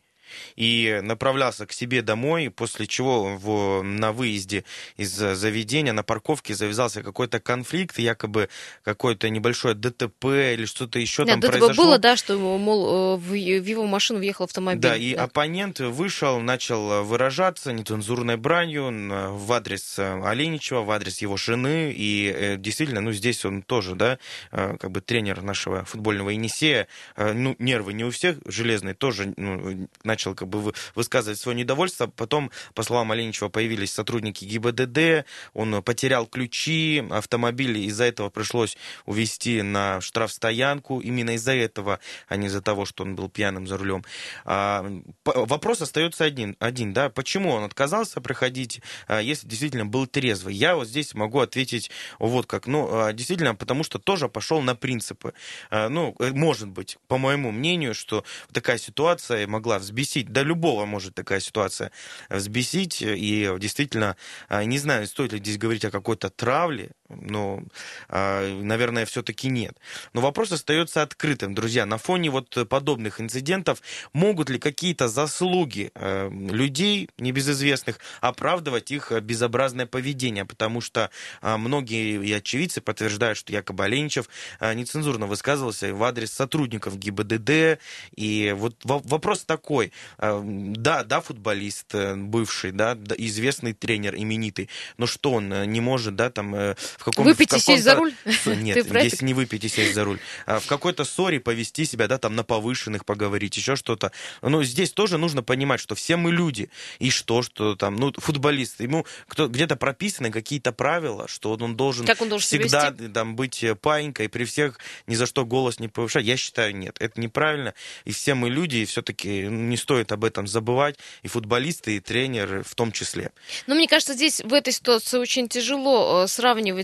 и 0.57 1.01
направлялся 1.03 1.67
к 1.67 1.73
себе 1.73 2.03
домой, 2.03 2.51
после 2.51 2.87
чего 2.87 3.37
в, 3.37 3.83
на 3.83 4.13
выезде 4.13 4.65
из 4.97 5.11
заведения, 5.11 5.93
на 5.93 6.03
парковке 6.03 6.55
завязался 6.55 7.03
какой-то 7.03 7.41
конфликт, 7.41 7.99
якобы 7.99 8.49
какое-то 8.85 9.29
небольшое 9.29 9.75
ДТП 9.75 10.25
или 10.25 10.65
что-то 10.65 10.99
еще 10.99 11.25
да, 11.25 11.33
там 11.33 11.41
ДТП 11.41 11.51
произошло. 11.51 11.85
было, 11.85 11.99
да, 11.99 12.17
что, 12.17 12.39
мол, 12.39 13.17
э, 13.17 13.19
в, 13.19 13.31
в 13.31 13.35
его 13.35 13.87
машину 13.87 14.19
въехал 14.19 14.45
автомобиль. 14.45 14.81
Да, 14.81 14.97
и 14.97 15.15
да. 15.15 15.25
оппонент 15.25 15.81
вышел, 15.81 16.41
начал 16.41 17.05
выражаться 17.05 17.73
нецензурной 17.73 18.37
бранью 18.37 18.91
в 19.37 19.53
адрес 19.53 19.99
Оленичева, 19.99 20.83
в 20.83 20.91
адрес 20.91 21.19
его 21.19 21.37
жены, 21.37 21.93
и 21.97 22.33
э, 22.35 22.57
действительно, 22.57 23.01
ну, 23.01 23.13
здесь 23.13 23.45
он 23.45 23.63
тоже, 23.63 23.95
да, 23.95 24.19
э, 24.53 24.77
как 24.79 24.91
бы 24.91 25.01
тренер 25.01 25.43
нашего 25.43 25.85
футбольного 25.85 26.31
Енисея, 26.31 26.87
ну, 27.17 27.57
нервы 27.59 27.93
не 27.93 28.05
у 28.05 28.11
всех 28.11 28.37
железные, 28.45 28.95
тоже 28.95 29.33
ну, 29.37 29.89
начал 30.05 30.20
начал 30.21 30.35
как 30.35 30.49
бы 30.49 30.73
высказывать 30.95 31.39
свое 31.39 31.57
недовольство. 31.57 32.07
Потом, 32.07 32.51
по 32.75 32.83
словам 32.83 33.11
Оленичева, 33.13 33.49
появились 33.49 33.93
сотрудники 33.93 34.45
ГИБДД, 34.45 35.25
он 35.55 35.83
потерял 35.83 36.27
ключи, 36.27 37.03
автомобиль 37.11 37.79
из-за 37.79 38.05
этого 38.05 38.29
пришлось 38.29 38.77
увезти 39.07 39.63
на 39.63 40.01
штрафстоянку. 40.01 41.01
Именно 41.01 41.31
из-за 41.31 41.53
этого, 41.53 42.01
а 42.29 42.37
не 42.37 42.49
из-за 42.49 42.61
того, 42.61 42.85
что 42.85 43.05
он 43.05 43.17
был 43.17 43.29
пьяным 43.31 43.67
за 43.67 43.79
рулем. 43.79 44.05
А, 44.45 44.85
вопрос 45.25 45.81
остается 45.81 46.25
один, 46.25 46.57
один, 46.59 46.93
да, 46.93 47.09
почему 47.09 47.51
он 47.53 47.65
отказался 47.65 48.21
проходить, 48.21 48.83
а, 49.07 49.21
если 49.21 49.49
действительно 49.49 49.87
был 49.87 50.07
трезвый? 50.07 50.55
Я 50.55 50.77
вот 50.77 50.89
здесь 50.89 51.15
могу 51.15 51.41
ответить 51.41 51.91
вот 52.19 52.47
как, 52.47 52.67
ну, 52.67 52.89
а, 52.91 53.13
действительно, 53.13 53.55
потому 53.55 53.85
что 53.85 53.99
тоже 53.99 54.29
пошел 54.29 54.61
на 54.61 54.75
принципы. 54.75 55.33
А, 55.71 55.89
ну, 55.89 56.15
э, 56.19 56.31
может 56.33 56.69
быть, 56.69 56.99
по 57.09 57.17
моему 57.17 57.51
мнению, 57.53 57.95
что 57.95 58.25
такая 58.53 58.79
ситуация 58.79 59.47
могла 59.47 59.79
взбесить 59.79 60.10
взбесить, 60.11 60.33
да 60.33 60.43
любого 60.43 60.87
может 60.87 61.15
такая 61.15 61.41
ситуация 61.41 61.91
взбесить, 62.29 63.03
и 63.03 63.49
действительно, 63.59 64.17
а, 64.49 64.65
не 64.65 64.79
знаю, 64.79 65.07
стоит 65.07 65.33
ли 65.33 65.39
здесь 65.39 65.59
говорить 65.59 65.85
о 65.85 65.91
какой-то 65.91 66.31
травле, 66.31 66.91
но, 67.11 67.63
а, 68.09 68.61
наверное, 68.63 69.07
все-таки 69.07 69.49
нет. 69.49 69.77
Но 70.13 70.21
вопрос 70.21 70.53
остается 70.53 71.03
открытым, 71.03 71.55
друзья. 71.55 71.87
На 71.87 71.99
фоне 71.99 72.31
вот 72.31 72.57
подобных 72.69 73.21
инцидентов 73.21 73.83
могут 74.13 74.51
ли 74.51 74.59
какие-то 74.59 75.09
заслуги 75.09 75.91
а, 75.95 76.29
людей 76.31 77.11
небезызвестных 77.19 77.99
оправдывать 78.21 78.91
их 78.91 79.13
безобразное 79.23 79.87
поведение? 79.87 80.45
Потому 80.45 80.81
что 80.81 81.11
многие 81.43 82.25
и 82.25 82.33
очевидцы 82.33 82.81
подтверждают, 82.81 83.39
что 83.39 83.53
якобы 83.53 83.85
Оленичев 83.85 84.29
нецензурно 84.61 85.27
высказывался 85.27 85.95
в 85.95 86.03
адрес 86.03 86.33
сотрудников 86.33 86.99
ГИБДД. 86.99 87.81
И 88.17 88.55
вот 88.57 88.75
вопрос 88.85 89.45
такой. 89.45 89.93
Да, 90.19 91.05
да, 91.05 91.21
футболист 91.21 91.95
э, 91.95 92.17
бывший, 92.17 92.73
да, 92.73 92.97
известный 93.19 93.73
тренер, 93.73 94.15
именитый, 94.17 94.69
но 94.97 95.07
что 95.07 95.33
он 95.33 95.53
э, 95.53 95.67
не 95.67 95.81
может, 95.81 96.17
да, 96.17 96.31
там 96.31 96.55
э, 96.55 96.75
в 97.01 97.05
каком-то... 97.05 97.31
Выпить 97.31 97.53
и 97.55 97.59
сесть 97.59 97.83
за 97.83 97.95
руль? 97.95 98.15
Нет, 98.47 98.85
здесь 98.87 99.23
не 99.23 99.33
выпить 99.33 99.65
и 99.65 99.69
сесть 99.69 99.95
за 99.95 100.05
руль. 100.05 100.21
А 100.45 100.61
в 100.61 100.67
какой-то 100.67 101.05
ссоре 101.05 101.41
повести 101.41 101.87
себя, 101.87 102.09
да, 102.09 102.19
там 102.19 102.37
на 102.37 102.45
повышенных 102.45 103.07
поговорить, 103.07 103.57
еще 103.57 103.75
что-то. 103.75 104.13
Но 104.43 104.63
здесь 104.63 104.93
тоже 104.93 105.17
нужно 105.17 105.43
понимать, 105.43 105.81
что 105.81 105.95
все 105.95 106.17
мы 106.17 106.31
люди. 106.31 106.71
И 106.99 107.11
что, 107.11 107.43
что 107.43 107.75
там, 107.75 107.97
ну, 107.97 108.13
футболист, 108.19 108.81
ему 108.81 109.07
кто, 109.29 109.49
где-то 109.49 109.77
прописаны 109.77 110.31
какие-то 110.31 110.73
правила, 110.73 111.27
что 111.27 111.53
он 111.53 111.75
должен, 111.75 112.05
как 112.05 112.21
он 112.21 112.29
должен 112.29 112.47
всегда 112.47 112.95
там, 113.15 113.35
быть 113.35 113.65
паинькой, 113.81 114.29
при 114.29 114.45
всех 114.45 114.79
ни 115.07 115.15
за 115.15 115.25
что 115.25 115.47
голос 115.47 115.81
не 115.81 115.89
повышать. 115.89 116.27
Я 116.27 116.37
считаю, 116.37 116.77
нет, 116.77 116.97
это 117.01 117.19
неправильно. 117.19 117.73
И 118.05 118.13
все 118.13 118.35
мы 118.35 118.51
люди, 118.51 118.77
и 118.77 118.85
все-таки 118.85 119.47
не 119.47 119.79
стоит 119.79 120.13
об 120.13 120.25
этом 120.25 120.47
забывать, 120.47 120.97
и 121.23 121.29
футболисты, 121.29 121.97
и 121.97 122.01
тренеры 122.01 122.63
в 122.63 122.75
том 122.75 122.93
числе. 122.93 123.33
Но 123.67 123.75
мне 123.75 123.89
кажется, 123.89 124.13
здесь 124.13 124.43
в 124.43 124.53
этой 124.53 124.75
ситуации 124.75 125.17
очень 125.17 125.49
тяжело 125.49 126.25
э, 126.25 126.29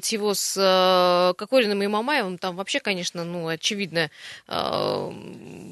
сравнивать 0.06 0.12
его 0.12 0.34
с 0.34 0.54
э, 0.56 1.34
Кокориным 1.36 1.82
и 1.82 1.86
Мамаевым. 1.86 2.38
Там 2.38 2.56
вообще, 2.56 2.80
конечно, 2.80 3.24
ну, 3.24 3.48
очевидно, 3.48 4.10
э, 4.48 5.10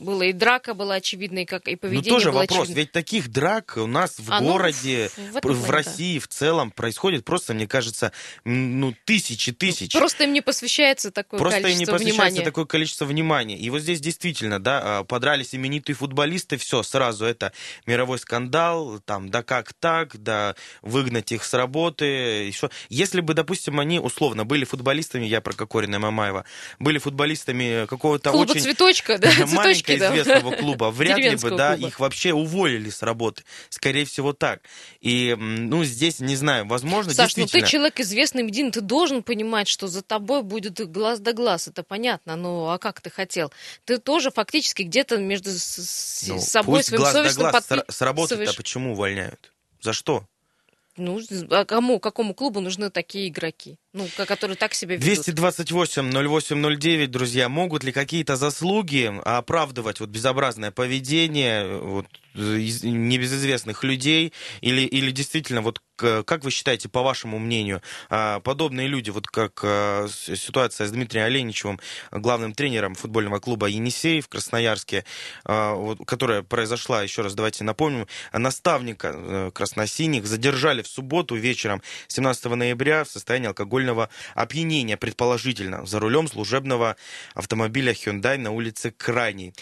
было 0.02 0.22
и 0.22 0.32
драка 0.32 0.74
была 0.74 0.94
очевидной, 0.96 1.44
как 1.46 1.68
и 1.68 1.72
Ну, 1.72 1.76
поведение 1.78 2.10
тоже 2.10 2.30
было 2.30 2.40
вопрос, 2.40 2.60
очевидно. 2.60 2.80
ведь 2.80 2.92
таких 2.92 3.28
драк 3.30 3.74
у 3.76 3.86
нас 3.86 4.18
в 4.18 4.30
А, 4.32 4.40
ну, 4.40 4.52
городе, 4.52 5.10
в- 5.16 5.40
в 5.40 5.54
в, 5.54 5.66
да. 5.66 5.72
России 5.72 6.18
в 6.18 6.28
целом 6.28 6.70
происходит 6.70 7.24
просто, 7.24 7.54
мне 7.54 7.66
кажется, 7.66 8.12
ну, 8.44 8.94
тысячи 9.04 9.52
тысяч. 9.52 9.92
Просто 9.92 10.24
им 10.24 10.32
не 10.32 10.40
посвящается 10.40 11.10
такое 11.10 11.38
Просто 11.38 11.58
им 11.60 11.64
не 11.64 11.72
количество 11.72 11.92
посвящается 11.92 12.24
внимания. 12.30 12.44
такое 12.44 12.64
количество 12.66 13.04
внимания. 13.04 13.56
И 13.56 13.70
вот 13.70 13.80
здесь 13.80 14.00
действительно, 14.00 14.58
да, 14.62 14.98
а, 15.00 15.04
подрались 15.04 15.54
именитые 15.54 15.96
футболисты, 15.96 16.56
все, 16.56 16.82
сразу 16.82 17.24
это 17.24 17.52
мировой 17.86 18.18
скандал, 18.18 19.00
там, 19.04 19.30
да 19.30 19.42
как 19.42 19.72
так, 19.74 20.16
да 20.22 20.54
выгнать 20.82 21.32
их 21.32 21.44
с 21.44 21.54
работы. 21.54 22.04
Еще. 22.04 22.70
Если 22.88 23.20
бы, 23.20 23.34
допустим, 23.34 23.80
они 23.80 23.98
условно 23.98 24.23
были 24.32 24.64
футболистами, 24.64 25.26
я 25.26 25.40
про 25.40 25.52
Кокорина 25.52 25.96
и 25.96 25.98
Мамаева, 25.98 26.44
были 26.78 26.98
футболистами 26.98 27.86
какого-то 27.86 28.30
Клуба 28.30 28.52
очень 28.52 28.62
цветочка, 28.62 29.18
да, 29.18 29.28
маленького 29.46 29.62
цветочки, 29.64 29.98
да. 29.98 30.08
известного 30.12 30.56
клуба, 30.56 30.90
вряд 30.90 31.18
ли 31.18 31.36
бы, 31.36 31.50
да, 31.50 31.74
клуба. 31.74 31.88
их 31.88 32.00
вообще 32.00 32.32
уволили 32.32 32.88
с 32.88 33.02
работы. 33.02 33.44
Скорее 33.68 34.06
всего, 34.06 34.32
так. 34.32 34.62
И, 35.00 35.34
ну, 35.38 35.84
здесь, 35.84 36.20
не 36.20 36.36
знаю, 36.36 36.66
возможно, 36.66 37.12
Саш, 37.12 37.36
ну 37.36 37.42
действительно... 37.42 37.66
ты 37.66 37.70
человек 37.70 38.00
известный, 38.00 38.42
медийный, 38.42 38.70
ты 38.70 38.80
должен 38.80 39.22
понимать, 39.22 39.68
что 39.68 39.88
за 39.88 40.02
тобой 40.02 40.42
будет 40.42 40.80
глаз 40.90 41.20
да 41.20 41.32
глаз, 41.32 41.68
это 41.68 41.82
понятно, 41.82 42.36
ну 42.36 42.68
а 42.68 42.78
как 42.78 43.00
ты 43.00 43.10
хотел? 43.10 43.52
Ты 43.84 43.98
тоже 43.98 44.30
фактически 44.30 44.82
где-то 44.82 45.18
между 45.18 45.50
с- 45.50 46.24
Ну, 46.28 46.38
собой, 46.40 46.82
своим 46.82 47.02
глаз 47.02 47.14
да 47.14 47.32
глаз 47.34 47.54
подпи- 47.54 47.84
с, 47.92 48.00
работы-то 48.00 48.36
подписываешь. 48.36 48.56
почему 48.56 48.92
увольняют? 48.92 49.52
За 49.80 49.92
что? 49.92 50.24
Ну, 50.96 51.20
а 51.50 51.64
кому, 51.64 51.98
какому 51.98 52.34
клубу 52.34 52.60
нужны 52.60 52.90
такие 52.90 53.28
игроки? 53.28 53.76
Ну, 53.94 54.08
ко- 54.16 54.26
которые 54.26 54.56
так 54.56 54.74
себя 54.74 54.96
ведут. 54.96 55.28
228-08-09, 55.28 57.06
друзья, 57.06 57.48
могут 57.48 57.84
ли 57.84 57.92
какие-то 57.92 58.34
заслуги 58.34 59.12
оправдывать 59.24 60.00
вот 60.00 60.08
безобразное 60.08 60.72
поведение 60.72 61.78
вот, 61.78 62.06
небезызвестных 62.34 63.84
людей? 63.84 64.32
Или, 64.62 64.80
или 64.80 65.12
действительно, 65.12 65.62
вот 65.62 65.80
как 65.96 66.44
вы 66.44 66.50
считаете, 66.50 66.88
по 66.88 67.02
вашему 67.02 67.38
мнению, 67.38 67.82
а, 68.10 68.40
подобные 68.40 68.88
люди, 68.88 69.10
вот 69.10 69.26
как 69.28 69.60
а, 69.62 70.08
ситуация 70.08 70.86
с 70.86 70.90
Дмитрием 70.90 71.26
Оленичевым, 71.26 71.80
главным 72.10 72.52
тренером 72.52 72.94
футбольного 72.94 73.38
клуба 73.38 73.66
«Енисей» 73.68 74.20
в 74.20 74.28
Красноярске, 74.28 75.04
а, 75.44 75.74
вот, 75.74 75.98
которая 76.04 76.42
произошла, 76.42 77.02
еще 77.02 77.22
раз 77.22 77.34
давайте 77.34 77.64
напомним, 77.64 78.06
наставника 78.32 79.12
э, 79.14 79.50
красносиних 79.54 80.26
задержали 80.26 80.82
в 80.82 80.88
субботу 80.88 81.34
вечером 81.36 81.82
17 82.08 82.44
ноября 82.46 83.04
в 83.04 83.08
состоянии 83.08 83.48
алкогольного 83.84 84.08
опьянения, 84.34 84.96
предположительно, 84.96 85.84
за 85.86 86.00
рулем 86.00 86.28
служебного 86.28 86.96
автомобиля 87.34 87.92
Hyundai 87.92 88.38
на 88.38 88.50
улице 88.50 88.90
Крайней. 88.90 89.52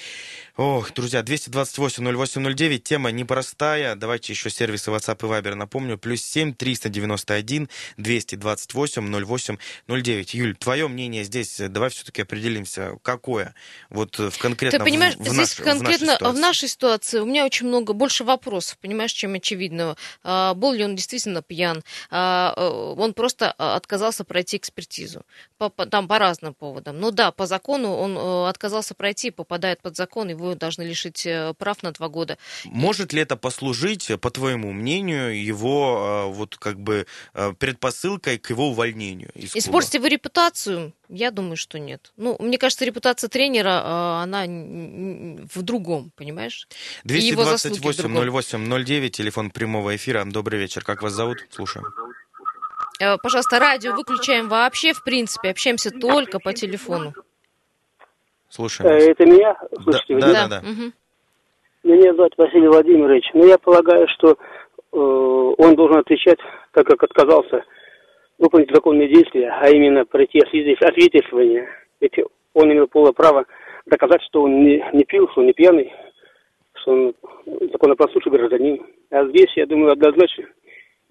Ох, 0.59 0.93
друзья, 0.93 1.23
228-08-09, 1.23 2.79
тема 2.81 3.11
непростая. 3.11 3.95
Давайте 3.97 4.35
еще 4.35 4.51
сервисы 4.51 4.91
WhatsApp 4.91 5.17
и 5.27 5.31
Viber 5.31 5.55
напомню. 5.55 5.97
Плюс 5.97 6.21
7 6.23 6.53
391 6.53 7.71
228 7.97 9.25
08 9.25 9.57
09. 9.89 10.35
Юль, 10.35 10.55
твое 10.55 10.89
мнение 10.89 11.25
здесь, 11.25 11.59
э, 11.59 11.69
давай 11.69 11.89
все-таки 11.89 12.21
определимся, 12.21 12.99
какое? 13.01 13.55
Вот 13.89 14.21
э, 14.21 14.29
в 14.29 14.37
конкретно 14.37 14.81
Ты 14.81 14.85
понимаешь, 14.85 15.15
в, 15.15 15.21
в 15.21 15.25
здесь 15.25 15.39
наш- 15.39 15.53
в 15.59 15.63
конкретно 15.65 16.07
нашей 16.07 16.13
в 16.13 16.17
ситуации. 16.19 16.41
нашей 16.43 16.69
ситуации 16.69 17.19
у 17.21 17.25
меня 17.25 17.47
очень 17.47 17.67
много, 17.67 17.95
больше 17.95 18.23
вопросов, 18.23 18.77
понимаешь, 18.77 19.13
чем 19.13 19.33
очевидного. 19.33 19.97
А, 20.23 20.53
был 20.53 20.75
ли 20.75 20.85
он 20.85 20.97
действительно 20.97 21.41
пьян? 21.41 21.83
А, 22.11 22.53
э, 22.55 23.01
он 23.01 23.15
просто 23.15 23.53
отказался 23.53 24.25
пройти 24.25 24.59
экспертизу. 24.59 25.25
По, 25.57 25.71
по- 25.71 25.87
там 25.87 26.09
по 26.09 26.19
разным 26.19 26.53
поводам. 26.53 27.01
Ну 27.01 27.11
да, 27.11 27.31
по 27.33 27.47
закону 27.47 27.95
он 27.97 28.47
отказался 28.49 28.95
пройти, 28.95 29.31
попадает 29.31 29.81
под 29.81 29.97
закон, 29.97 30.29
его 30.29 30.42
должны 30.55 30.83
лишить 30.83 31.27
э, 31.27 31.55
прав 31.59 31.83
на 31.83 31.93
два 31.93 32.09
года. 32.09 32.39
Может 32.65 33.13
ли 33.13 33.21
это 33.21 33.37
послужить, 33.37 34.11
по 34.21 34.31
твоему 34.31 34.73
мнению, 34.73 35.43
его 35.43 36.27
э, 36.31 36.35
вот 36.35 36.57
как 36.57 36.81
бы 36.81 37.07
э, 37.35 37.53
предпосылкой 37.59 38.39
к 38.39 38.51
его 38.51 38.69
увольнению 38.69 39.31
из 39.35 39.53
клуба? 39.53 39.59
Испортить 39.59 39.95
его 39.95 40.07
репутацию? 40.07 40.93
Я 41.09 41.31
думаю, 41.31 41.57
что 41.57 41.79
нет. 41.79 42.13
Ну, 42.17 42.37
мне 42.41 42.59
кажется, 42.59 42.85
репутация 42.85 43.29
тренера, 43.29 43.83
э, 43.85 44.23
она 44.23 44.45
в 44.47 45.63
другом, 45.63 46.13
понимаешь? 46.17 46.69
И 47.05 47.15
его 47.15 47.45
заслуги 47.45 47.79
в 47.79 47.83
228 47.83 48.15
другом. 48.15 48.31
08 48.31 48.85
09, 48.85 49.17
телефон 49.17 49.51
прямого 49.51 49.95
эфира. 49.95 50.25
Добрый 50.25 50.59
вечер. 50.59 50.85
Как 50.85 51.03
вас 51.03 51.13
зовут? 51.13 51.39
Слушаем. 51.51 51.87
Э, 53.01 53.17
Пожалуйста, 53.23 53.59
радио 53.59 53.95
выключаем 53.95 54.49
вообще, 54.49 54.93
в 54.93 55.03
принципе, 55.03 55.51
общаемся 55.51 55.91
только 55.91 56.39
по 56.39 56.53
телефону. 56.53 57.15
Слушаем. 58.53 58.91
Э, 58.91 58.95
вас. 58.97 59.05
Это 59.09 59.25
меня, 59.25 59.57
слушайте, 59.83 60.15
вы 60.15 60.21
да, 60.21 60.27
не- 60.29 60.33
да, 60.35 60.49
да. 60.49 60.61
мгм. 60.61 60.93
меня 61.85 62.15
зовут 62.15 62.35
Василий 62.37 62.69
Владимирович, 62.69 63.25
но 63.33 63.47
я 63.47 63.57
полагаю, 63.57 64.07
что 64.09 64.33
э, 64.33 64.97
он 64.97 65.75
должен 65.75 65.97
отвечать, 65.97 66.39
так 66.73 66.87
как 66.87 67.03
отказался 67.03 67.65
выполнить 68.39 68.71
законные 68.71 69.09
действия, 69.09 69.49
а 69.59 69.71
именно 69.71 70.05
пройти 70.05 70.39
освидетель- 70.41 70.85
освидетельствование. 70.87 71.67
Ведь 72.01 72.13
он 72.53 72.71
имел 72.71 72.89
полное 72.89 73.13
право 73.13 73.47
доказать, 73.87 74.21
что 74.29 74.43
он 74.43 74.63
не, 74.65 74.85
не 74.93 75.05
пил, 75.05 75.29
что 75.31 75.41
он 75.41 75.47
не 75.47 75.55
пьяный, 75.55 75.91
что 76.75 76.91
он 76.93 77.15
законопослушный 77.73 78.33
гражданин. 78.33 78.85
А 79.11 79.25
здесь, 79.29 79.51
я 79.57 79.65
думаю, 79.65 79.93
однозначно 79.93 80.45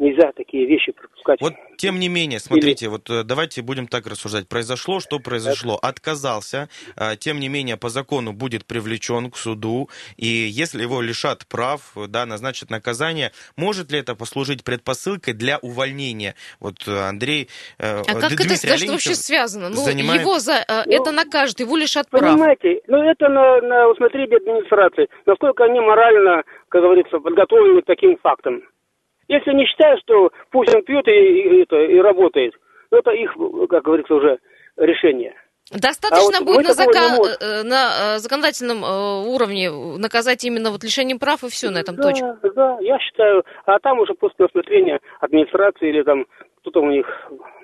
нельзя 0.02 0.32
такие 0.36 0.66
вещи 0.66 0.92
пропускать. 0.92 1.40
Вот, 1.40 1.54
тем 1.78 2.00
не 2.00 2.10
менее, 2.10 2.40
смотрите, 2.40 2.90
вот 2.90 3.10
э, 3.10 3.24
давайте 3.24 3.62
будем 3.62 3.88
так 3.88 4.08
рассуждать. 4.08 4.48
Произошло, 4.50 5.00
что 5.00 5.20
произошло. 5.20 5.80
Отказался, 5.82 6.68
а, 6.98 7.16
тем 7.16 7.40
не 7.40 7.48
менее, 7.50 7.78
по 7.78 7.90
закону 7.90 8.34
будет 8.34 8.66
привлечен 8.66 9.30
к 9.32 9.38
суду, 9.38 9.90
и 10.18 10.26
если 10.26 10.82
его 10.82 11.02
лишат 11.02 11.46
прав, 11.48 11.94
да, 12.08 12.26
назначат 12.26 12.70
наказание, 12.70 13.32
может 13.56 13.92
ли 13.92 14.00
это 14.00 14.16
послужить 14.16 14.64
предпосылкой 14.64 15.34
для 15.34 15.60
увольнения? 15.60 16.36
Вот 16.60 16.88
э, 16.88 16.92
Андрей... 16.92 17.48
э, 17.78 18.00
А 18.00 18.04
как 18.04 18.30
Дмитрий 18.36 18.56
это 18.56 18.74
Оленичев 18.74 18.92
вообще 18.92 19.16
связано? 19.16 19.70
Ну, 19.70 19.76
занимает- 19.76 20.22
его 20.22 20.40
за 20.40 20.66
э, 20.68 20.84
это 20.88 21.12
накажут, 21.12 21.60
его 21.60 21.78
лишат 21.78 22.10
прав. 22.10 22.24
Понимаете, 22.24 22.82
ну 22.88 22.98
это 23.04 23.30
на, 23.30 23.62
на 23.62 23.90
усмотрение 23.90 24.38
администрации, 24.38 25.08
насколько 25.26 25.64
они 25.66 25.80
морально, 25.80 26.44
как 26.70 26.82
говорится, 26.82 27.20
подготовлены 27.20 27.82
к 27.82 27.86
таким 27.86 28.18
фактам. 28.18 28.62
Если 29.32 29.50
они 29.50 29.66
считают, 29.66 30.02
что 30.02 30.30
пусть 30.52 30.76
он 30.76 30.82
пьет 30.84 31.08
и, 31.08 31.12
и, 31.12 31.62
это, 31.62 31.78
и 31.78 31.98
работает, 32.00 32.54
это 32.92 33.12
их, 33.12 33.32
как 33.70 33.84
говорится, 33.84 34.14
уже 34.14 34.40
решение. 34.76 35.34
Достаточно 35.72 36.40
А 36.40 36.44
вот 36.44 36.48
будет 36.58 36.78
на, 36.78 36.86
не 36.86 37.18
можем. 37.18 37.34
э, 37.40 37.64
на 37.64 38.16
э, 38.16 38.18
законодательном 38.18 38.84
э, 38.84 39.24
уровне 39.34 39.72
наказать 39.72 40.44
именно 40.44 40.70
вот 40.70 40.84
лишением 40.84 41.18
прав 41.18 41.46
и 41.46 41.48
все 41.48 41.70
на 41.70 41.78
этом 41.78 41.96
да, 41.96 42.04
точка. 42.04 42.38
да, 42.54 42.78
я 42.82 43.00
считаю, 43.00 43.46
а 43.66 43.80
там 43.80 44.00
уже 44.00 44.14
после 44.16 44.48
усмотрения 44.48 45.00
администрации 45.22 45.88
или 45.88 46.04
там 46.04 46.26
кто-то 46.60 46.82
у 46.82 46.92
них 46.92 47.06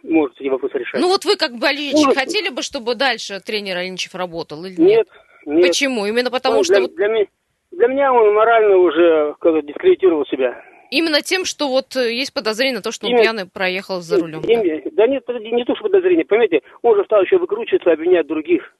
может 0.03 0.39
эти 0.39 0.47
вопросы 0.47 0.77
решать. 0.77 1.01
Ну 1.01 1.09
вот 1.09 1.25
вы 1.25 1.35
как 1.35 1.51
болельщик 1.59 2.15
хотели 2.15 2.47
бы, 2.47 2.61
чтобы 2.61 2.95
дальше 2.95 3.41
тренер 3.45 3.75
Оленичев 3.75 4.15
работал 4.15 4.63
или 4.63 4.79
нет? 4.79 4.87
нет, 4.89 5.07
нет. 5.45 5.67
Почему? 5.67 6.05
Именно 6.05 6.31
потому 6.31 6.59
Он 6.59 6.63
что 6.63 6.75
для, 6.75 6.81
вот 6.83 6.95
для, 6.95 7.07
ми- 7.09 7.29
для 7.71 7.87
меня 7.87 8.13
он 8.13 8.33
морально 8.33 8.77
уже 8.77 9.35
как 9.41 9.51
бы, 9.51 9.61
дискредитировал 9.63 10.25
себя. 10.27 10.63
Именно 10.91 11.21
тем, 11.21 11.45
что 11.45 11.67
вот 11.67 11.95
э, 11.95 12.13
есть 12.13 12.33
подозрение 12.33 12.77
на 12.77 12.81
то, 12.81 12.91
что 12.91 13.05
он 13.07 13.11
Именно- 13.11 13.23
пьяный 13.23 13.45
проехал 13.45 14.01
за 14.01 14.19
рулем. 14.19 14.41
да. 14.41 14.51
Им- 14.53 14.81
да 14.93 15.07
нет, 15.07 15.23
не 15.27 15.63
то, 15.63 15.75
что 15.75 15.83
подозрение, 15.83 16.25
понимаете, 16.25 16.61
он 16.81 16.95
же 16.97 17.03
стал 17.05 17.21
еще 17.21 17.37
выкручиваться, 17.37 17.91
обвинять 17.91 18.27
других. 18.27 18.73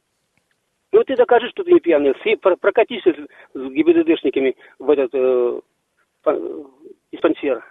Ну 0.91 1.03
ты 1.03 1.15
докажи, 1.15 1.49
что 1.49 1.63
ты 1.63 1.71
не 1.71 1.79
пьяный, 1.79 2.13
прокатись 2.39 3.03
с, 3.03 3.57
с 3.57 3.71
ГИБДДшниками 3.71 4.55
в 4.79 4.89
этот 4.89 5.11
э, 5.13 5.59
по- 6.23 6.69
диспансер. 7.11 7.63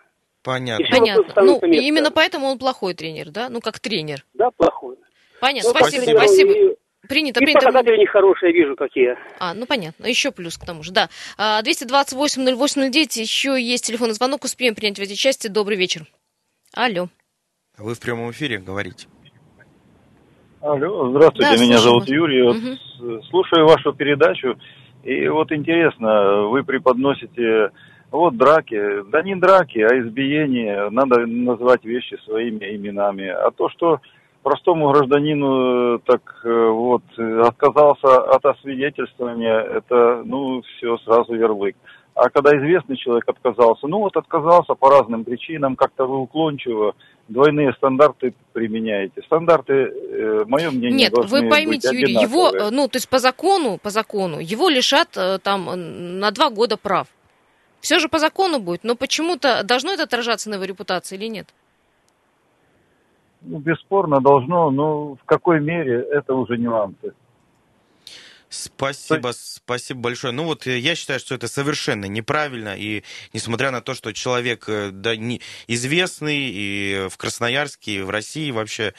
Понятно. 0.42 0.84
И. 0.84 0.90
Понятно. 0.90 1.42
Ну, 1.42 1.52
место. 1.54 1.66
именно 1.66 2.10
поэтому 2.12 2.46
он 2.46 2.58
плохой 2.58 2.94
тренер, 2.94 3.30
да? 3.30 3.48
Ну, 3.48 3.60
как 3.60 3.80
тренер. 3.80 4.24
Да, 4.34 4.50
плохой. 4.56 4.96
Понятно. 5.40 5.70
Ну, 5.72 5.76
спасибо, 5.76 6.02
спасибо. 6.02 6.18
спасибо. 6.52 6.76
Принято, 7.08 7.40
и 7.40 7.44
принято. 7.44 7.66
показатели 7.66 7.96
нехорошие, 7.98 8.52
вижу, 8.52 8.76
какие. 8.76 9.16
А, 9.38 9.54
ну 9.54 9.66
понятно. 9.66 10.06
Еще 10.06 10.30
плюс 10.32 10.56
к 10.58 10.64
тому 10.66 10.82
же, 10.82 10.92
да. 10.92 11.08
А, 11.38 11.62
228-08-09, 11.62 13.20
еще 13.20 13.60
есть 13.60 13.86
телефонный 13.86 14.14
звонок, 14.14 14.44
успеем 14.44 14.74
принять 14.74 14.98
в 14.98 15.02
эти 15.02 15.14
части. 15.14 15.48
Добрый 15.48 15.76
вечер. 15.76 16.02
Алло. 16.74 17.08
Вы 17.78 17.94
в 17.94 18.00
прямом 18.00 18.30
эфире 18.30 18.58
говорите. 18.58 19.06
Алло, 20.60 21.10
здравствуйте, 21.10 21.56
Да, 21.56 21.62
меня 21.62 21.78
зовут 21.78 22.00
вас. 22.02 22.08
Юрий. 22.08 22.42
Вот 22.42 22.56
с- 22.56 23.28
слушаю 23.28 23.66
вашу 23.68 23.92
передачу, 23.92 24.58
и 25.04 25.28
вот 25.28 25.52
интересно, 25.52 26.46
вы 26.48 26.64
преподносите 26.64 27.70
вот 28.10 28.36
драки, 28.36 28.80
да 29.10 29.22
не 29.22 29.36
драки, 29.36 29.78
а 29.78 30.00
избиения, 30.00 30.88
надо 30.90 31.26
называть 31.26 31.84
вещи 31.84 32.16
своими 32.24 32.74
именами. 32.74 33.26
А 33.28 33.50
то, 33.50 33.68
что 33.68 34.00
простому 34.46 34.92
гражданину 34.92 35.96
э, 35.96 35.98
так 36.06 36.22
э, 36.44 36.68
вот 36.68 37.02
отказался 37.18 38.18
от 38.34 38.44
освидетельствования, 38.44 39.58
это, 39.58 40.22
ну, 40.24 40.62
все, 40.62 40.98
сразу 40.98 41.34
ярлык. 41.34 41.74
А 42.14 42.30
когда 42.30 42.56
известный 42.56 42.96
человек 42.96 43.28
отказался, 43.28 43.88
ну 43.88 43.98
вот 43.98 44.16
отказался 44.16 44.74
по 44.74 44.88
разным 44.88 45.24
причинам, 45.24 45.74
как-то 45.74 46.06
вы 46.06 46.18
уклончиво, 46.18 46.94
двойные 47.26 47.72
стандарты 47.72 48.34
применяете. 48.52 49.20
Стандарты, 49.22 49.72
э, 49.72 50.44
мое 50.46 50.70
мнение, 50.70 50.92
Нет, 50.92 51.12
вы 51.16 51.48
поймите, 51.48 51.88
Юрий, 51.92 52.14
его, 52.14 52.50
э, 52.50 52.70
ну, 52.70 52.86
то 52.86 52.98
есть 52.98 53.08
по 53.08 53.18
закону, 53.18 53.78
по 53.82 53.90
закону, 53.90 54.38
его 54.38 54.68
лишат 54.68 55.18
там 55.42 56.20
на 56.20 56.30
два 56.30 56.50
года 56.50 56.76
прав. 56.76 57.08
Все 57.80 57.98
же 57.98 58.08
по 58.08 58.20
закону 58.20 58.60
будет, 58.60 58.84
но 58.84 58.94
почему-то 58.94 59.64
должно 59.64 59.92
это 59.92 60.04
отражаться 60.04 60.50
на 60.50 60.54
его 60.54 60.64
репутации 60.64 61.16
или 61.16 61.26
нет? 61.26 61.48
Бесспорно 63.46 64.20
должно, 64.20 64.70
но 64.70 65.14
в 65.14 65.24
какой 65.24 65.60
мере, 65.60 66.00
это 66.10 66.34
уже 66.34 66.58
нюансы. 66.58 67.14
Спасибо, 68.48 69.32
спасибо 69.34 70.00
большое. 70.00 70.32
Ну 70.32 70.44
вот 70.44 70.68
э, 70.68 70.78
я 70.78 70.94
считаю, 70.94 71.18
что 71.18 71.34
это 71.34 71.48
совершенно 71.48 72.04
неправильно, 72.04 72.76
и 72.76 73.02
несмотря 73.32 73.72
на 73.72 73.80
то, 73.80 73.92
что 73.94 74.12
человек 74.12 74.68
э, 74.68 74.90
да, 74.92 75.16
не, 75.16 75.40
известный 75.66 76.38
и 76.38 77.08
в 77.10 77.16
Красноярске, 77.16 77.96
и 77.96 78.00
в 78.02 78.10
России 78.10 78.52
вообще, 78.52 78.94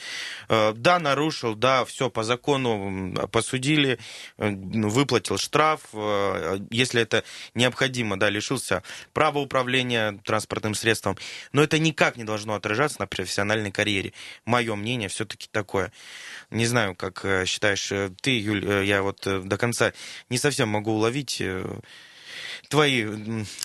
э, 0.49 0.73
да, 0.75 0.99
нарушил, 0.99 1.55
да, 1.55 1.85
все 1.85 2.09
по 2.09 2.23
закону 2.23 3.15
посудили, 3.31 3.99
ну, 4.37 4.89
выплатил 4.89 5.37
штраф, 5.37 5.81
если 6.69 7.01
это 7.01 7.23
необходимо, 7.55 8.19
да, 8.19 8.29
лишился 8.29 8.83
права 9.13 9.39
управления 9.39 10.19
транспортным 10.25 10.75
средством, 10.75 11.17
но 11.53 11.63
это 11.63 11.79
никак 11.79 12.17
не 12.17 12.25
должно 12.25 12.55
отражаться 12.55 12.99
на 12.99 13.07
профессиональной 13.07 13.71
карьере. 13.71 14.13
Мое 14.45 14.75
мнение 14.75 15.07
все-таки 15.07 15.47
такое. 15.51 15.93
Не 16.49 16.65
знаю, 16.65 16.95
как 16.95 17.25
считаешь 17.45 17.91
ты, 18.21 18.39
Юль, 18.39 18.85
я 18.85 19.01
вот 19.01 19.25
до 19.43 19.57
конца 19.57 19.93
не 20.29 20.37
совсем 20.37 20.69
могу 20.69 20.91
уловить 20.91 21.37
э, 21.39 21.65
твои, 22.69 23.05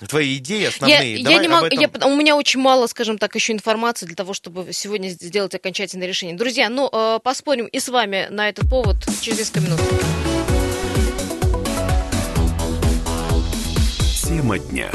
твои 0.09 0.37
идеи 0.39 0.63
Я, 0.63 0.69
основные. 0.69 1.15
я 1.17 1.25
Давай 1.25 1.41
не 1.41 1.47
об 1.47 1.53
могу, 1.53 1.67
этом- 1.67 1.81
я- 2.01 2.07
у 2.07 2.17
меня 2.17 2.37
очень 2.37 2.61
мало, 2.61 2.87
скажем 2.87 3.19
так, 3.19 3.35
еще 3.35 3.53
информации 3.53 4.07
для 4.07 4.15
того, 4.17 4.35
чтобы 4.35 4.73
сегодня 4.73 5.09
сделать 5.09 5.55
окончательное 5.55 6.07
решение. 6.07 6.37
Друзья, 6.37 6.69
ну, 6.69 6.89
э, 6.93 7.19
поспорим 7.23 7.67
и 7.67 7.79
с 7.81 7.89
вами 7.89 8.29
на 8.31 8.49
этот 8.49 8.69
повод 8.69 8.97
через 9.21 9.39
несколько 9.39 9.61
минут. 9.61 9.81
Тема 14.25 14.59
дня. 14.59 14.91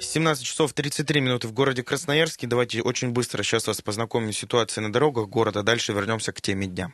17 0.00 0.44
часов 0.44 0.72
33 0.72 1.20
минуты 1.20 1.48
в 1.48 1.52
городе 1.52 1.82
Красноярске. 1.82 2.46
Давайте 2.46 2.82
очень 2.82 3.10
быстро 3.10 3.42
сейчас 3.42 3.66
вас 3.66 3.80
познакомим 3.82 4.32
с 4.32 4.36
ситуацией 4.38 4.84
на 4.86 4.92
дорогах 4.92 5.28
города. 5.28 5.62
Дальше 5.62 5.92
вернемся 5.92 6.32
к 6.32 6.40
теме 6.40 6.66
дня. 6.66 6.92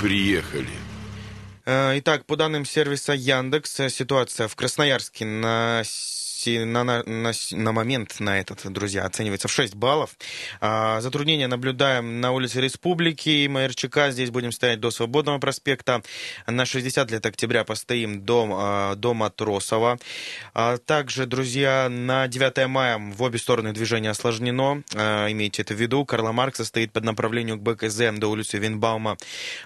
Приехали. 0.00 0.68
Э, 1.64 1.98
Итак, 1.98 2.26
по 2.26 2.36
данным 2.36 2.64
сервиса 2.64 3.12
Яндекс, 3.12 3.80
э, 3.80 3.88
ситуация 3.90 4.46
в 4.46 4.54
Красноярске 4.54 5.24
на, 5.24 5.82
на, 6.44 6.84
на, 6.84 7.02
на 7.04 7.32
на 7.66 7.72
момент 7.72 8.20
на 8.20 8.38
этот, 8.38 8.70
друзья, 8.72 9.04
оценивается 9.04 9.48
в 9.48 9.52
6 9.52 9.74
баллов. 9.74 10.16
А, 10.60 11.00
Затруднения 11.00 11.48
наблюдаем 11.48 12.20
на 12.20 12.32
улице 12.32 12.60
Республики 12.60 13.28
и 13.28 13.48
МРЧК. 13.48 14.10
Здесь 14.10 14.30
будем 14.30 14.52
стоять 14.52 14.80
до 14.80 14.90
Свободного 14.90 15.38
проспекта. 15.38 16.02
На 16.46 16.64
60 16.64 17.10
лет 17.10 17.26
октября 17.26 17.64
постоим 17.64 18.22
до, 18.24 18.48
а, 18.52 18.94
до 18.94 19.14
Матросова. 19.14 19.98
А 20.54 20.76
Также, 20.78 21.26
друзья, 21.26 21.88
на 21.90 22.28
9 22.28 22.66
мая 22.68 22.98
в 22.98 23.22
обе 23.22 23.38
стороны 23.38 23.72
движение 23.72 24.10
осложнено. 24.10 24.82
А, 24.94 25.30
Имейте 25.30 25.62
это 25.62 25.74
в 25.74 25.80
виду. 25.80 26.04
Карла 26.04 26.32
Маркса 26.32 26.64
стоит 26.64 26.92
под 26.92 27.04
направлением 27.04 27.58
к 27.58 27.62
БКЗ 27.62 28.12
до 28.12 28.28
улицы 28.28 28.58
Винбаума. 28.58 29.16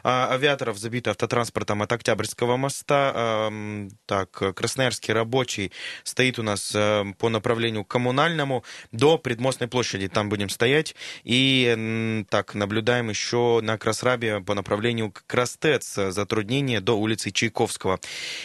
А, 0.03 0.33
Авиаторов 0.33 0.79
забито 0.79 1.11
автотранспортом 1.11 1.83
от 1.83 1.93
Октябрьского 1.93 2.57
моста. 2.57 3.13
Ам, 3.15 3.91
Так, 4.07 4.31
Красноярский 4.55 5.13
рабочий 5.13 5.73
стоит 6.05 6.39
у 6.39 6.43
нас 6.43 6.60
э, 6.75 7.05
по 7.19 7.29
направлению 7.29 7.85
к 7.85 7.89
Коммунальному 7.89 8.65
до 8.93 9.19
Предмостной 9.19 9.69
площади. 9.69 10.09
Там 10.09 10.29
будем 10.29 10.49
стоять. 10.49 10.95
И 11.25 12.25
так, 12.29 12.55
наблюдаем 12.55 13.11
еще 13.11 13.61
на 13.63 13.79
Красрабе 13.79 14.41
по 14.41 14.55
направлению 14.55 15.11
к 15.13 15.25
Крастец. 15.27 15.95
Затруднение 15.95 16.81
до 16.81 16.99
улицы 16.99 17.31
Чайковского. 17.31 18.01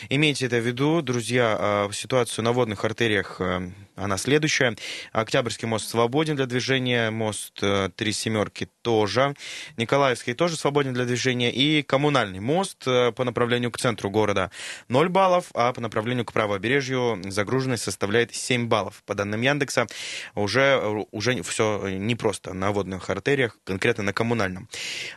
Имейте 0.10 0.46
это 0.46 0.58
в 0.58 0.66
виду, 0.66 1.02
друзья, 1.02 1.58
а, 1.60 1.90
ситуацию 1.92 2.46
на 2.46 2.52
водных 2.52 2.84
артериях, 2.86 3.38
э, 3.40 3.70
она 3.96 4.18
следующая. 4.18 4.76
Октябрьский 5.12 5.68
мост 5.68 5.90
свободен 5.90 6.36
для 6.36 6.46
движения, 6.46 7.12
мост 7.12 7.60
э, 7.62 7.90
Три 7.96 8.12
Семерки 8.12 8.70
тоже. 8.82 9.36
Николаевский 9.78 10.34
тоже 10.34 10.58
свободен 10.58 10.94
для 10.94 11.06
движения. 11.06 11.52
И 11.52 11.82
коммунальный 11.82 12.40
мост 12.40 12.84
э, 12.88 13.12
по 13.12 13.24
направлению 13.24 13.72
к 13.72 13.78
центру 13.78 14.10
города 14.10 14.52
0 14.90 15.10
баллов, 15.10 15.50
а 15.54 15.72
по 15.74 15.82
направлению 15.82 16.26
к 16.26 16.34
правобережью 16.34 17.22
загруженность 17.26 17.84
составляет 17.84 18.36
7 18.36 18.68
баллов. 18.68 19.04
По 19.06 19.16
данным 19.16 19.42
Яндекса, 19.42 19.88
уже, 20.36 21.06
уже 21.12 21.42
все 21.44 21.88
непросто 21.88 22.54
на 22.54 22.72
водных 22.72 23.10
артериях, 23.10 23.58
конкретно 23.64 24.04
на 24.04 24.14
коммунальном. 24.14 24.70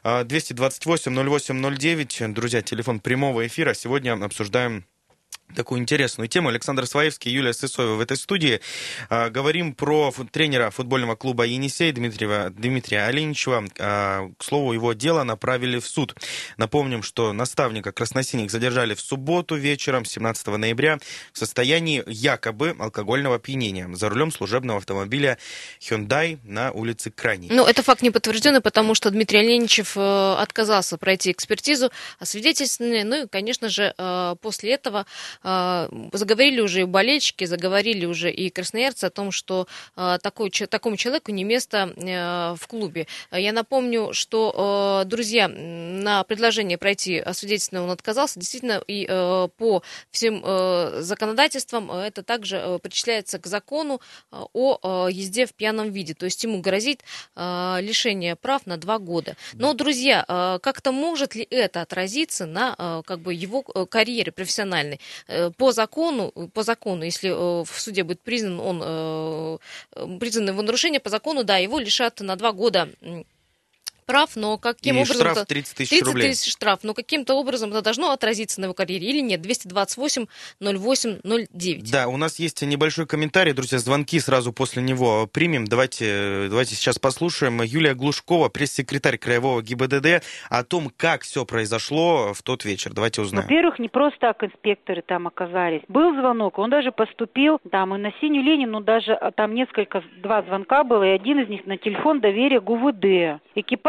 А, 0.03 0.25
228-08-09, 0.25 2.33
друзья, 2.33 2.63
телефон 2.63 3.01
прямого 3.01 3.47
эфира. 3.47 3.75
Сегодня 3.75 4.13
обсуждаем 4.13 4.85
такую 5.55 5.81
интересную 5.81 6.29
тему. 6.29 6.49
Александр 6.49 6.87
Сваевский, 6.87 7.33
Юлия 7.33 7.53
Сысоева 7.53 7.95
в 7.95 8.01
этой 8.01 8.17
студии. 8.17 8.61
А, 9.09 9.31
говорим 9.31 9.75
про 9.75 10.13
тренера 10.31 10.71
футбольного 10.71 11.17
клуба 11.17 11.45
«Енисей» 11.45 11.93
Дмитрия, 11.93 12.51
Дмитрия 12.51 13.05
Оленичева. 13.05 13.65
А, 13.79 14.31
к 14.37 14.45
слову, 14.45 14.73
его 14.73 14.93
дело 14.93 15.25
направили 15.25 15.79
в 15.79 15.87
суд. 15.87 16.15
Напомним, 16.57 17.03
что 17.03 17.33
наставника 17.33 17.93
красносиних 17.93 18.51
задержали 18.51 18.95
в 18.95 19.01
субботу 19.01 19.57
вечером, 19.57 20.05
17 20.05 20.47
ноября, 20.47 20.99
в 21.33 21.39
состоянии 21.39 22.03
якобы 22.07 22.77
алкогольного 22.79 23.37
опьянения 23.37 23.89
за 23.95 24.09
рулем 24.09 24.31
служебного 24.31 24.79
автомобиля 24.79 25.39
Hyundai 25.81 26.39
на 26.45 26.73
улице 26.73 27.11
Крайней. 27.11 27.49
Ну, 27.51 27.65
это 27.65 27.83
факт 27.83 28.03
не 28.03 28.11
подтвержденный, 28.11 28.61
потому 28.61 28.95
что 28.95 29.11
Дмитрий 29.11 29.41
Оленичев 29.41 29.97
э, 29.97 30.35
отказался 30.39 30.99
пройти 30.99 31.33
экспертизу, 31.33 31.91
освидетельствование. 32.19 33.05
Ну 33.05 33.25
и, 33.25 33.27
конечно 33.27 33.69
же, 33.69 33.95
э, 33.97 34.37
после 34.41 34.73
этого 34.73 35.07
заговорили 35.43 36.61
уже 36.61 36.83
и 36.83 36.85
болельщики, 36.85 37.45
заговорили 37.45 38.07
уже 38.07 38.31
и 38.31 38.51
красноярцы 38.51 39.05
о 39.05 39.11
том, 39.11 39.31
что 39.31 39.67
э, 39.97 40.19
такой, 40.23 40.51
такому 40.51 40.97
человеку 40.97 41.31
не 41.33 41.45
место 41.45 41.93
э, 41.97 42.55
в 42.55 42.67
клубе. 42.67 43.07
Я 43.31 43.53
напомню, 43.53 44.13
что, 44.13 45.03
э, 45.05 45.09
друзья, 45.09 45.49
на 45.49 46.25
предложение 46.25 46.79
пройти 46.79 47.19
освидетельствование 47.19 47.87
он 47.87 47.93
отказался. 47.93 48.39
Действительно, 48.39 48.83
и 48.87 49.07
э, 49.09 49.49
по 49.57 49.83
всем 50.11 50.43
э, 50.45 51.01
законодательствам 51.01 51.91
э, 51.91 52.07
это 52.07 52.23
также 52.23 52.57
э, 52.57 52.79
причисляется 52.79 53.39
к 53.39 53.47
закону 53.47 54.01
э, 54.33 54.37
о 54.53 55.07
э, 55.09 55.13
езде 55.13 55.47
в 55.47 55.55
пьяном 55.55 55.91
виде. 55.91 56.15
То 56.15 56.25
есть 56.25 56.43
ему 56.45 56.61
грозит 56.61 57.03
э, 57.37 57.79
лишение 57.81 58.37
прав 58.37 58.67
на 58.67 58.77
два 58.77 58.99
года. 58.99 59.37
Но, 59.55 59.75
друзья, 59.75 60.25
э, 60.27 60.59
как-то 60.63 60.93
может 60.93 61.35
ли 61.35 61.47
это 61.51 61.83
отразиться 61.83 62.47
на 62.47 62.75
э, 62.79 63.03
как 63.07 63.21
бы 63.21 63.35
его 63.35 63.65
э, 63.75 63.87
карьере 63.87 64.33
профессиональной? 64.33 65.01
Э, 65.29 65.51
По 65.57 65.73
закону, 65.73 66.33
по 66.55 66.63
закону, 66.63 67.05
если 67.05 67.31
э, 67.31 67.65
в 67.65 67.81
суде 67.81 68.03
будет 68.03 68.21
признан 68.23 68.61
он 68.61 68.83
э, 68.83 69.59
признано 70.19 70.51
его 70.51 70.63
нарушение, 70.63 71.01
по 71.01 71.11
закону, 71.11 71.45
да, 71.45 71.59
его 71.59 71.79
лишат 71.79 72.21
на 72.21 72.35
два 72.37 72.53
года 72.53 72.89
прав, 74.09 74.31
но 74.35 74.59
каким 74.59 74.97
И 74.97 74.99
образом... 75.03 75.17
штраф 75.17 75.37
это- 75.37 75.47
30 75.47 75.77
тысяч 75.77 75.91
30 75.91 76.07
рублей. 76.09 76.31
тысяч 76.31 76.51
штраф, 76.53 76.81
но 76.83 76.95
каким-то 76.95 77.35
образом 77.35 77.71
это 77.71 77.83
должно 77.83 78.11
отразиться 78.11 78.61
на 78.61 78.65
его 78.65 78.75
карьере 78.75 79.07
или 79.09 79.21
нет? 79.21 79.41
228 79.43 80.27
08 80.61 81.21
09. 81.53 81.91
Да, 81.91 82.09
у 82.09 82.17
нас 82.17 82.39
есть 82.39 82.63
небольшой 82.63 83.07
комментарий, 83.07 83.53
друзья, 83.53 83.79
звонки 83.79 84.19
сразу 84.19 84.53
после 84.53 84.83
него 84.83 85.29
примем. 85.31 85.67
Давайте, 85.67 86.47
давайте 86.49 86.75
сейчас 86.75 86.99
послушаем. 86.99 87.63
Юлия 87.63 87.95
Глушкова, 87.95 88.49
пресс-секретарь 88.49 89.19
Краевого 89.19 89.63
ГИБДД, 89.63 90.25
о 90.49 90.65
том, 90.65 90.91
как 90.97 91.23
все 91.23 91.45
произошло 91.45 92.33
в 92.33 92.43
тот 92.43 92.65
вечер. 92.65 92.93
Давайте 92.95 93.21
узнаем. 93.21 93.45
Во-первых, 93.47 93.79
не 93.79 93.89
просто 93.89 94.19
так 94.21 94.43
инспекторы 94.43 95.03
там 95.03 95.27
оказались. 95.27 95.83
Был 95.89 96.15
звонок, 96.15 96.59
он 96.59 96.71
даже 96.71 96.91
поступил 96.93 97.59
там 97.71 97.95
и 97.95 97.99
на 97.99 98.11
Синюю 98.21 98.43
Ленину 98.45 98.81
даже 98.81 99.13
а, 99.13 99.31
там 99.33 99.55
несколько, 99.55 100.03
два 100.23 100.43
звонка 100.43 100.83
было, 100.85 101.03
и 101.05 101.11
один 101.11 101.41
из 101.41 101.49
них 101.49 101.67
на 101.67 101.77
телефон 101.77 102.21
доверия 102.21 102.61
ГУВД. 102.61 103.41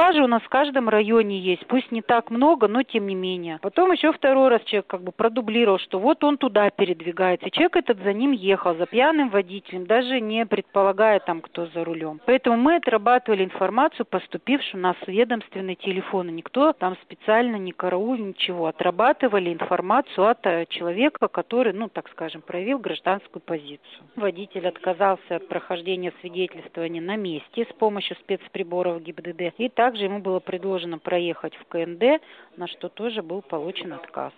Экипажи 0.09 0.23
у 0.23 0.27
нас 0.27 0.41
в 0.41 0.49
каждом 0.49 0.89
районе 0.89 1.37
есть, 1.37 1.67
пусть 1.67 1.91
не 1.91 2.01
так 2.01 2.31
много, 2.31 2.67
но 2.67 2.81
тем 2.81 3.05
не 3.05 3.13
менее. 3.13 3.59
Потом 3.61 3.91
еще 3.91 4.11
второй 4.11 4.49
раз 4.49 4.63
человек 4.63 4.87
как 4.87 5.03
бы 5.03 5.11
продублировал, 5.11 5.77
что 5.77 5.99
вот 5.99 6.23
он 6.23 6.39
туда 6.39 6.67
передвигается. 6.71 7.51
Человек 7.51 7.75
этот 7.75 7.99
за 8.01 8.11
ним 8.13 8.31
ехал, 8.31 8.73
за 8.73 8.87
пьяным 8.87 9.29
водителем, 9.29 9.85
даже 9.85 10.19
не 10.19 10.47
предполагая 10.47 11.19
там, 11.19 11.41
кто 11.41 11.67
за 11.67 11.83
рулем. 11.83 12.21
Поэтому 12.25 12.57
мы 12.57 12.77
отрабатывали 12.77 13.43
информацию, 13.43 14.03
поступившую 14.07 14.81
на 14.81 14.95
ведомственный 15.05 15.75
телефон. 15.75 16.29
И 16.29 16.31
никто 16.31 16.73
там 16.73 16.97
специально 17.03 17.57
не 17.57 17.71
караул, 17.71 18.15
ничего. 18.15 18.65
Отрабатывали 18.65 19.53
информацию 19.53 20.25
от 20.25 20.43
э, 20.47 20.65
человека, 20.69 21.27
который, 21.27 21.73
ну, 21.73 21.87
так 21.87 22.09
скажем, 22.09 22.41
проявил 22.41 22.79
гражданскую 22.79 23.43
позицию. 23.43 23.79
Водитель 24.15 24.67
отказался 24.67 25.35
от 25.35 25.47
прохождения 25.47 26.11
свидетельствования 26.21 27.01
на 27.01 27.15
месте 27.15 27.67
с 27.69 27.73
помощью 27.75 28.17
спецприборов 28.17 29.03
ГИБДД 29.03 29.53
и 29.59 29.69
также 29.69 29.98
Также 29.99 30.13
ему 30.13 30.21
было 30.21 30.39
предложено 30.39 30.97
проехать 30.97 31.53
в 31.55 31.65
КНД, 31.65 32.21
на 32.55 32.67
что 32.67 32.87
тоже 32.87 33.21
был 33.21 33.41
получен 33.41 33.91
отказ. 33.91 34.31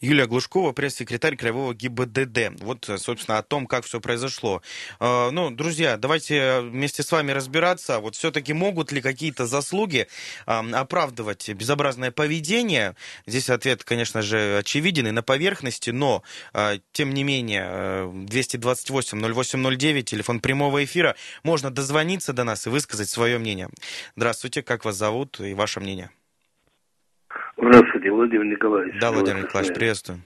Юлия 0.00 0.26
Глушкова, 0.26 0.72
пресс-секретарь 0.72 1.36
Краевого 1.36 1.74
ГИБДД. 1.74 2.62
Вот, 2.62 2.90
собственно, 2.96 3.38
о 3.38 3.42
том, 3.42 3.66
как 3.66 3.84
все 3.84 4.00
произошло. 4.00 4.62
А, 4.98 5.30
ну, 5.30 5.50
друзья, 5.50 5.96
давайте 5.96 6.60
вместе 6.60 7.02
с 7.02 7.12
вами 7.12 7.32
разбираться. 7.32 8.00
Вот 8.00 8.16
все-таки 8.16 8.52
могут 8.52 8.92
ли 8.92 9.00
какие-то 9.00 9.46
заслуги 9.46 10.06
оправдывать 10.46 11.48
безобразное 11.50 12.10
поведение? 12.10 12.94
Здесь 13.26 13.50
ответ, 13.50 13.84
конечно 13.84 14.22
же, 14.22 14.58
очевиден 14.58 15.06
и 15.06 15.10
на 15.10 15.22
поверхности, 15.22 15.90
но, 15.90 16.22
тем 16.92 17.14
не 17.14 17.24
менее, 17.24 18.10
228-0809, 18.26 20.02
телефон 20.02 20.40
прямого 20.40 20.84
эфира, 20.84 21.16
можно 21.42 21.70
дозвониться 21.70 22.32
до 22.32 22.44
нас 22.44 22.66
и 22.66 22.70
высказать 22.70 23.08
свое 23.08 23.38
мнение. 23.38 23.68
Здравствуйте, 24.16 24.62
как 24.62 24.84
вас 24.84 24.96
зовут 24.96 25.40
и 25.40 25.54
ваше 25.54 25.80
мнение? 25.80 26.10
Здравствуйте, 27.62 28.10
Владимир 28.10 28.46
Николаевич. 28.46 28.98
Да, 29.02 29.12
Владимир 29.12 29.42
Николаевич, 29.42 29.74
приветствую. 29.74 30.20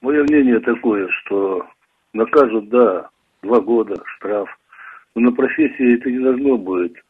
Мое 0.00 0.22
мнение 0.22 0.60
такое, 0.60 1.08
что 1.08 1.66
накажут, 2.12 2.68
да, 2.68 3.08
два 3.42 3.60
года 3.60 4.00
штраф, 4.14 4.48
но 5.16 5.22
на 5.22 5.32
профессии 5.32 5.96
это 5.96 6.08
не 6.08 6.20
должно 6.20 6.56
будет 6.56 7.02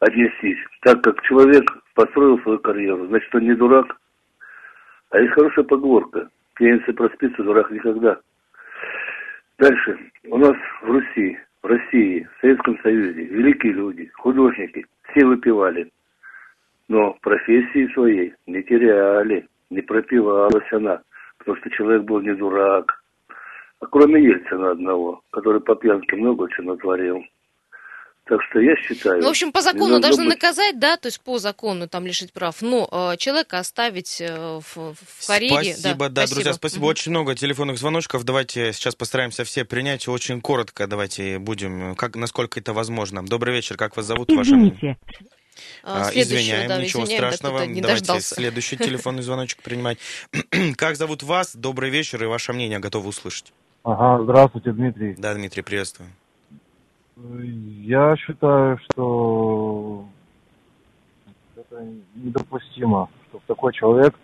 отнестись, 0.00 0.58
так 0.80 1.00
как 1.00 1.22
человек 1.22 1.62
построил 1.94 2.40
свою 2.40 2.58
карьеру, 2.58 3.06
значит, 3.06 3.32
он 3.32 3.42
не 3.42 3.54
дурак. 3.54 3.96
А 5.10 5.20
есть 5.20 5.32
хорошая 5.34 5.64
поговорка, 5.64 6.28
пьяница 6.54 6.92
проспится, 6.92 7.44
дурак 7.44 7.70
никогда. 7.70 8.18
Дальше, 9.58 9.96
у 10.24 10.38
нас 10.38 10.56
в 10.82 10.90
Руси, 10.90 11.38
в 11.62 11.66
России, 11.68 12.28
в 12.36 12.40
Советском 12.40 12.76
Союзе 12.82 13.26
великие 13.26 13.74
люди, 13.74 14.10
художники, 14.14 14.84
все 15.12 15.24
выпивали– 15.24 15.88
но 16.88 17.16
профессии 17.20 17.92
своей 17.94 18.34
не 18.46 18.62
теряли, 18.62 19.48
не 19.70 19.80
пропивалась 19.80 20.70
она, 20.72 21.02
потому 21.38 21.56
что 21.58 21.70
человек 21.70 22.02
был 22.02 22.20
не 22.20 22.34
дурак. 22.34 23.02
А 23.80 23.86
кроме 23.86 24.22
Ельцина 24.22 24.72
одного, 24.72 25.22
который 25.32 25.60
по 25.60 25.74
пьянке 25.74 26.16
много 26.16 26.48
чего 26.50 26.72
натворил. 26.72 27.22
Так 28.24 28.40
что 28.48 28.60
я 28.60 28.76
считаю... 28.76 29.20
Ну, 29.20 29.26
в 29.26 29.30
общем, 29.30 29.50
по 29.50 29.60
закону 29.62 29.98
должны 29.98 30.24
быть... 30.24 30.34
наказать, 30.34 30.78
да, 30.78 30.96
то 30.96 31.08
есть 31.08 31.20
по 31.24 31.38
закону 31.38 31.88
там 31.88 32.06
лишить 32.06 32.32
прав, 32.32 32.62
но 32.62 32.88
э, 32.92 33.16
человека 33.16 33.58
оставить 33.58 34.20
э, 34.20 34.60
в, 34.60 34.94
в 34.94 35.26
карьере... 35.26 35.74
Спасибо, 35.74 36.08
да, 36.08 36.08
да 36.08 36.26
спасибо. 36.26 36.34
друзья, 36.36 36.52
спасибо. 36.52 36.82
Угу. 36.82 36.90
Очень 36.90 37.10
много 37.10 37.34
телефонных 37.34 37.78
звоночков. 37.78 38.22
Давайте 38.22 38.72
сейчас 38.72 38.94
постараемся 38.94 39.42
все 39.42 39.64
принять. 39.64 40.06
Очень 40.06 40.40
коротко 40.40 40.86
давайте 40.86 41.40
будем, 41.40 41.96
как, 41.96 42.14
насколько 42.14 42.60
это 42.60 42.72
возможно. 42.72 43.26
Добрый 43.26 43.54
вечер, 43.54 43.76
как 43.76 43.96
вас 43.96 44.06
зовут? 44.06 44.30
Извините. 44.30 44.96
Ваше 45.04 45.26
а, 45.82 46.10
извиняем, 46.12 46.68
да, 46.68 46.80
ничего 46.80 47.04
извиняем, 47.04 47.32
страшного. 47.32 47.64
Не 47.66 47.80
Давайте 47.80 48.06
дождался. 48.06 48.34
следующий 48.34 48.76
телефонный 48.78 49.22
звоночек 49.22 49.62
принимать. 49.62 49.98
как 50.76 50.96
зовут 50.96 51.22
вас? 51.22 51.54
Добрый 51.56 51.90
вечер 51.90 52.22
и 52.22 52.26
ваше 52.26 52.52
мнение 52.52 52.78
готовы 52.78 53.08
услышать. 53.08 53.52
Ага, 53.84 54.22
здравствуйте, 54.22 54.72
Дмитрий. 54.72 55.14
Да, 55.18 55.34
Дмитрий, 55.34 55.62
приветствую. 55.62 56.10
Я 57.16 58.16
считаю, 58.16 58.78
что 58.78 60.06
это 61.56 61.84
недопустимо, 62.14 63.08
чтобы 63.28 63.44
такой 63.46 63.72
человек... 63.72 64.14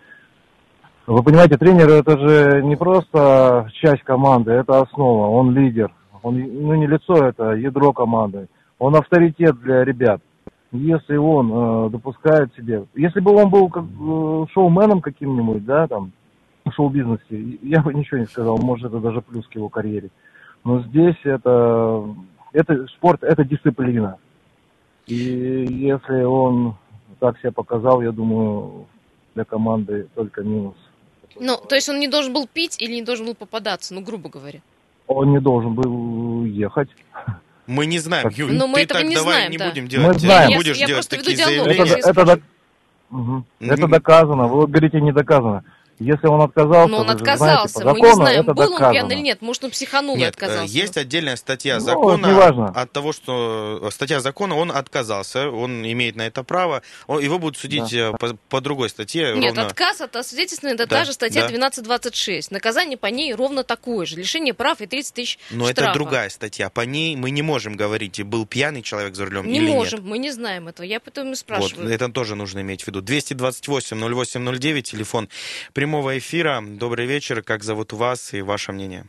Вы 1.05 1.23
понимаете, 1.23 1.57
тренер 1.57 1.89
это 1.89 2.19
же 2.19 2.61
не 2.61 2.75
просто 2.75 3.69
часть 3.81 4.03
команды, 4.03 4.51
это 4.51 4.79
основа, 4.79 5.27
он 5.27 5.55
лидер. 5.55 5.91
Он, 6.21 6.37
ну, 6.37 6.75
не 6.75 6.85
лицо, 6.85 7.15
это 7.25 7.53
ядро 7.53 7.93
команды. 7.93 8.47
Он 8.77 8.95
авторитет 8.95 9.59
для 9.59 9.83
ребят 9.83 10.21
если 10.71 11.15
он 11.15 11.51
э, 11.51 11.89
допускает 11.89 12.53
себе, 12.55 12.85
если 12.95 13.19
бы 13.19 13.33
он 13.33 13.49
был 13.49 13.69
как, 13.69 13.83
э, 13.83 14.45
шоуменом 14.53 15.01
каким-нибудь, 15.01 15.65
да, 15.65 15.87
там, 15.87 16.11
в 16.65 16.71
шоу-бизнесе, 16.71 17.57
я 17.63 17.81
бы 17.81 17.93
ничего 17.93 18.19
не 18.19 18.27
сказал, 18.27 18.57
может, 18.57 18.87
это 18.87 18.99
даже 18.99 19.21
плюс 19.21 19.47
к 19.47 19.55
его 19.55 19.69
карьере. 19.69 20.09
Но 20.63 20.81
здесь 20.83 21.15
это, 21.23 22.15
это 22.53 22.85
спорт, 22.87 23.23
это 23.23 23.43
дисциплина. 23.43 24.17
И 25.07 25.15
если 25.15 26.23
он 26.23 26.75
так 27.19 27.39
себя 27.39 27.51
показал, 27.51 28.01
я 28.01 28.11
думаю, 28.11 28.85
для 29.33 29.45
команды 29.45 30.07
только 30.13 30.43
минус. 30.43 30.75
Ну, 31.39 31.57
то 31.57 31.75
есть 31.75 31.89
он 31.89 31.99
не 31.99 32.07
должен 32.07 32.33
был 32.33 32.47
пить 32.47 32.81
или 32.81 32.93
не 32.93 33.03
должен 33.03 33.25
был 33.25 33.35
попадаться, 33.35 33.93
ну, 33.93 34.01
грубо 34.01 34.29
говоря? 34.29 34.59
Он 35.07 35.31
не 35.31 35.39
должен 35.39 35.73
был 35.73 36.45
ехать. 36.45 36.89
Мы 37.69 37.85
не 37.85 37.99
знаем, 37.99 38.29
Юль, 38.29 38.51
Но 38.51 38.65
ну, 38.65 38.67
мы 38.73 38.79
ты 38.79 38.87
так 38.87 39.03
не 39.03 39.13
давай 39.13 39.33
знаем, 39.35 39.51
не 39.51 39.57
да. 39.59 39.69
будем 39.69 39.87
делать, 39.87 40.07
мы 40.07 40.19
знаем. 40.19 40.49
не 40.49 40.55
будешь 40.55 40.75
я, 40.75 40.87
делать 40.87 41.07
я 41.11 41.17
такие 41.17 41.37
заявления. 41.37 41.99
Это, 41.99 42.21
это, 42.21 42.39
угу. 43.11 43.43
это 43.59 43.87
доказано, 43.87 44.47
вы 44.47 44.65
говорите 44.65 44.99
не 44.99 45.11
доказано. 45.11 45.63
Если 45.99 46.27
он 46.27 46.41
отказался, 46.41 46.89
Но 46.89 46.99
он 46.99 47.09
отказался, 47.09 47.67
знаете, 47.67 47.73
по 47.73 47.79
закону, 47.79 47.93
мы 47.93 48.07
не 48.07 48.13
знаем, 48.13 48.41
это 48.41 48.53
был 48.53 48.63
доказано. 48.63 48.87
он 48.87 48.93
пьян 48.93 49.11
или 49.11 49.19
нет. 49.19 49.41
Может, 49.41 49.63
он 49.65 49.71
психанул 49.71 50.15
нет, 50.15 50.27
и 50.27 50.29
отказался. 50.29 50.73
Есть 50.73 50.97
отдельная 50.97 51.35
статья 51.35 51.75
ну, 51.75 51.81
закона 51.81 52.67
от 52.69 52.91
того, 52.93 53.11
что 53.11 53.79
э, 53.83 53.91
статья 53.91 54.21
закона, 54.21 54.55
он 54.55 54.71
отказался, 54.71 55.49
он 55.49 55.85
имеет 55.85 56.15
на 56.15 56.21
это 56.21 56.43
право, 56.43 56.83
он, 57.07 57.21
его 57.21 57.37
будут 57.37 57.57
судить 57.57 57.91
да. 57.91 58.11
Э, 58.11 58.11
по, 58.13 58.33
по 58.47 58.61
другой 58.61 58.89
статье. 58.89 59.35
Нет, 59.35 59.55
ровно... 59.55 59.67
отказ 59.67 59.99
от 59.99 60.15
освидетельствования, 60.15 60.75
это 60.75 60.87
да, 60.87 60.99
та 60.99 61.05
же 61.05 61.11
статья 61.11 61.41
да. 61.41 61.47
1226. 61.47 62.51
Наказание 62.51 62.97
по 62.97 63.07
ней 63.07 63.33
ровно 63.33 63.63
такое 63.63 64.05
же, 64.05 64.15
лишение 64.15 64.53
прав 64.53 64.79
и 64.79 64.87
30 64.87 65.13
тысяч 65.13 65.37
Но 65.51 65.65
штрафа. 65.65 65.89
это 65.89 65.93
другая 65.93 66.29
статья, 66.29 66.69
по 66.69 66.81
ней 66.81 67.17
мы 67.17 67.31
не 67.31 67.41
можем 67.41 67.75
говорить, 67.75 68.23
был 68.23 68.45
пьяный 68.45 68.83
человек 68.83 69.15
за 69.15 69.25
рулем 69.25 69.47
не 69.47 69.59
или 69.59 69.69
можем, 69.69 69.99
нет. 69.99 70.09
мы 70.09 70.17
не 70.17 70.31
знаем 70.31 70.69
этого, 70.69 70.85
я 70.85 71.01
потом 71.01 71.33
и 71.33 71.35
спрашиваю. 71.35 71.87
Вот, 71.87 71.91
это 71.91 72.07
тоже 72.09 72.35
нужно 72.35 72.61
иметь 72.61 72.83
в 72.83 72.87
виду. 72.87 73.01
228 73.01 73.97
0809, 73.97 74.85
телефон 74.85 75.27
прямого 75.89 76.19
эфира. 76.19 76.61
Добрый 76.61 77.07
вечер, 77.07 77.41
как 77.41 77.63
зовут 77.63 77.93
вас 77.93 78.35
и 78.35 78.43
ваше 78.43 78.71
мнение? 78.71 79.05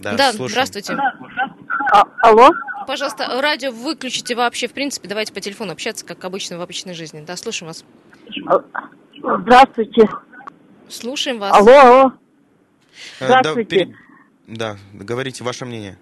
Да, 0.00 0.14
да 0.14 0.32
здравствуйте. 0.32 0.92
А, 1.92 2.02
алло? 2.20 2.50
Пожалуйста, 2.86 3.40
радио 3.40 3.70
выключите 3.70 4.34
вообще, 4.34 4.68
в 4.68 4.74
принципе, 4.74 5.08
давайте 5.08 5.32
по 5.32 5.40
телефону 5.40 5.72
общаться, 5.72 6.04
как 6.04 6.22
обычно 6.26 6.58
в 6.58 6.60
обычной 6.60 6.92
жизни. 6.92 7.24
Да, 7.26 7.36
слушаем 7.36 7.68
вас. 7.68 7.86
Здравствуйте. 9.40 10.10
Слушаем 10.90 11.38
вас. 11.38 11.56
Алло, 11.56 11.72
алло. 11.72 12.12
Э, 13.20 13.28
Здравствуйте. 13.28 13.96
Да, 14.46 14.76
да, 14.92 15.04
говорите 15.04 15.42
ваше 15.42 15.64
мнение. 15.64 15.98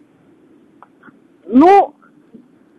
Ну, 1.46 1.94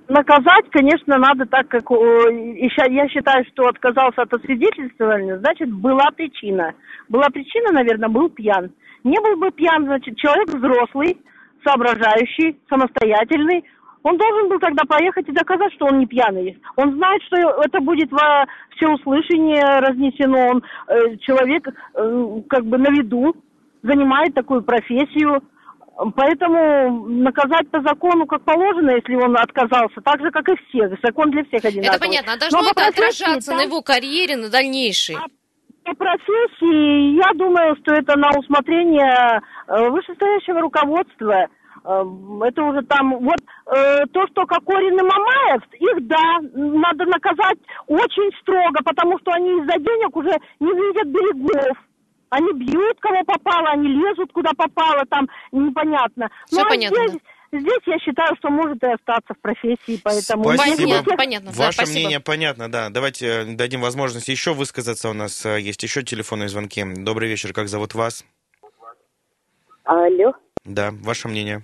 наказать, 0.08 0.70
конечно, 0.72 1.18
надо 1.18 1.46
так, 1.46 1.68
как 1.68 1.90
я 1.90 3.08
считаю, 3.10 3.46
что 3.52 3.68
отказался 3.68 4.24
от 4.24 4.34
освидетельствования, 4.34 5.38
значит, 5.38 5.72
была 5.72 6.10
причина. 6.16 6.74
Была 7.10 7.30
причина, 7.30 7.72
наверное, 7.72 8.10
был 8.10 8.30
пьян. 8.30 8.72
Не 9.04 9.20
был 9.20 9.38
бы 9.38 9.52
пьян, 9.52 9.86
значит, 9.86 10.18
человек 10.18 10.50
взрослый, 10.50 11.18
соображающий, 11.64 12.58
самостоятельный, 12.70 13.64
он 14.06 14.18
должен 14.18 14.50
был 14.50 14.60
тогда 14.60 14.84
поехать 14.88 15.28
и 15.28 15.32
доказать, 15.32 15.74
что 15.74 15.88
он 15.88 15.98
не 15.98 16.06
пьяный. 16.06 16.62
Он 16.76 16.94
знает, 16.94 17.24
что 17.24 17.38
это 17.38 17.80
будет 17.82 18.12
во 18.12 18.46
всеуслышание 18.76 19.80
разнесено. 19.80 20.50
Он 20.52 20.64
э, 20.88 21.18
человек 21.22 21.68
э, 21.68 22.42
как 22.48 22.68
бы 22.68 22.78
на 22.78 22.92
виду, 22.92 23.36
занимает 23.82 24.36
такую 24.36 24.62
профессию, 24.62 25.42
Поэтому 25.96 27.08
наказать 27.08 27.70
по 27.72 27.82
закону 27.82 28.26
как 28.26 28.44
положено, 28.44 28.92
если 28.92 29.16
он 29.16 29.38
отказался, 29.38 30.02
так 30.04 30.20
же, 30.20 30.30
как 30.30 30.48
и 30.50 30.56
все. 30.68 30.90
Закон 31.02 31.32
для 31.32 31.46
всех 31.46 31.64
одинаковый. 31.64 31.96
Это 31.96 32.00
понятно. 32.00 32.34
А 32.34 32.38
должно 32.38 32.62
Но 32.62 32.70
это 32.72 32.88
отражаться 32.88 33.52
да? 33.52 33.58
на 33.58 33.62
его 33.62 33.82
карьере, 33.82 34.36
на 34.36 34.50
дальнейшей? 34.50 35.16
А 35.16 35.26
по 35.86 35.94
профессии, 35.96 37.16
я 37.16 37.32
думаю, 37.36 37.78
что 37.78 37.94
это 37.94 38.18
на 38.18 38.30
усмотрение 38.38 39.40
э, 39.68 39.90
вышестоящего 39.90 40.60
руководства. 40.60 41.48
Э, 41.86 42.04
это 42.44 42.64
уже 42.64 42.82
там, 42.88 43.18
вот 43.20 43.40
э, 43.68 44.06
то, 44.12 44.28
что 44.28 44.46
Кокорин 44.48 45.00
и 45.00 45.04
Мамаев, 45.04 45.64
их, 45.80 46.08
да, 46.08 46.40
надо 46.56 47.06
наказать 47.06 47.60
очень 47.88 48.36
строго, 48.42 48.80
потому 48.84 49.18
что 49.20 49.32
они 49.32 49.50
из-за 49.62 49.78
денег 49.78 50.16
уже 50.18 50.34
не 50.60 50.74
видят 50.74 51.08
берегов. 51.08 51.78
Они 52.30 52.52
бьют 52.54 53.00
кого 53.00 53.24
попало, 53.24 53.70
они 53.70 53.88
лезут 53.88 54.32
куда 54.34 54.52
попало, 54.58 55.04
там 55.10 55.28
непонятно. 55.52 56.30
Все 56.48 56.62
ну, 56.62 56.66
а 56.66 56.70
понятно. 56.70 57.08
Здесь, 57.08 57.22
здесь 57.52 57.82
я 57.86 58.00
считаю, 58.00 58.36
что 58.38 58.50
может 58.50 58.82
и 58.84 58.88
остаться 58.88 59.34
в 59.34 59.40
профессии, 59.40 60.00
поэтому... 60.04 60.44
Спасибо. 60.54 60.78
Понятно, 60.78 61.18
понятно. 61.18 61.52
Ваше 61.52 61.60
да, 61.60 61.72
спасибо. 61.72 62.00
мнение 62.00 62.20
понятно, 62.20 62.72
да. 62.72 62.90
Давайте 62.90 63.28
э, 63.28 63.46
дадим 63.46 63.82
возможность 63.82 64.28
еще 64.28 64.54
высказаться. 64.54 65.10
У 65.10 65.14
нас 65.14 65.46
э, 65.46 65.60
есть 65.62 65.84
еще 65.84 66.04
телефонные 66.04 66.50
звонки. 66.50 66.84
Добрый 66.84 67.30
вечер, 67.30 67.54
как 67.54 67.68
зовут 67.68 67.94
вас? 67.94 68.26
Алло. 69.84 70.34
Да, 70.66 70.92
ваше 71.04 71.28
мнение. 71.28 71.64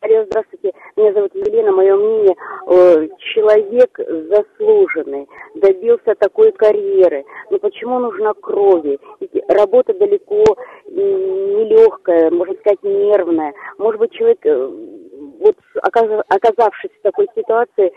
Алло, 0.00 0.24
здравствуйте. 0.26 0.72
Меня 0.98 1.12
зовут 1.12 1.32
Елена. 1.32 1.70
Мое 1.70 1.94
мнение, 1.94 2.34
э, 2.66 3.08
человек 3.32 4.00
заслуженный, 4.30 5.28
добился 5.54 6.16
такой 6.16 6.50
карьеры. 6.50 7.24
Но 7.50 7.58
почему 7.60 8.00
нужна 8.00 8.34
крови? 8.34 8.98
Ведь 9.20 9.30
работа 9.48 9.94
далеко 9.94 10.42
нелегкая, 10.88 12.32
можно 12.32 12.54
сказать, 12.56 12.82
нервная. 12.82 13.54
Может 13.78 14.00
быть, 14.00 14.12
человек 14.12 14.44
э, 14.44 14.70
вот 15.38 15.56
оказавшись 16.28 16.90
в 16.98 17.02
такой 17.02 17.28
ситуации, 17.36 17.92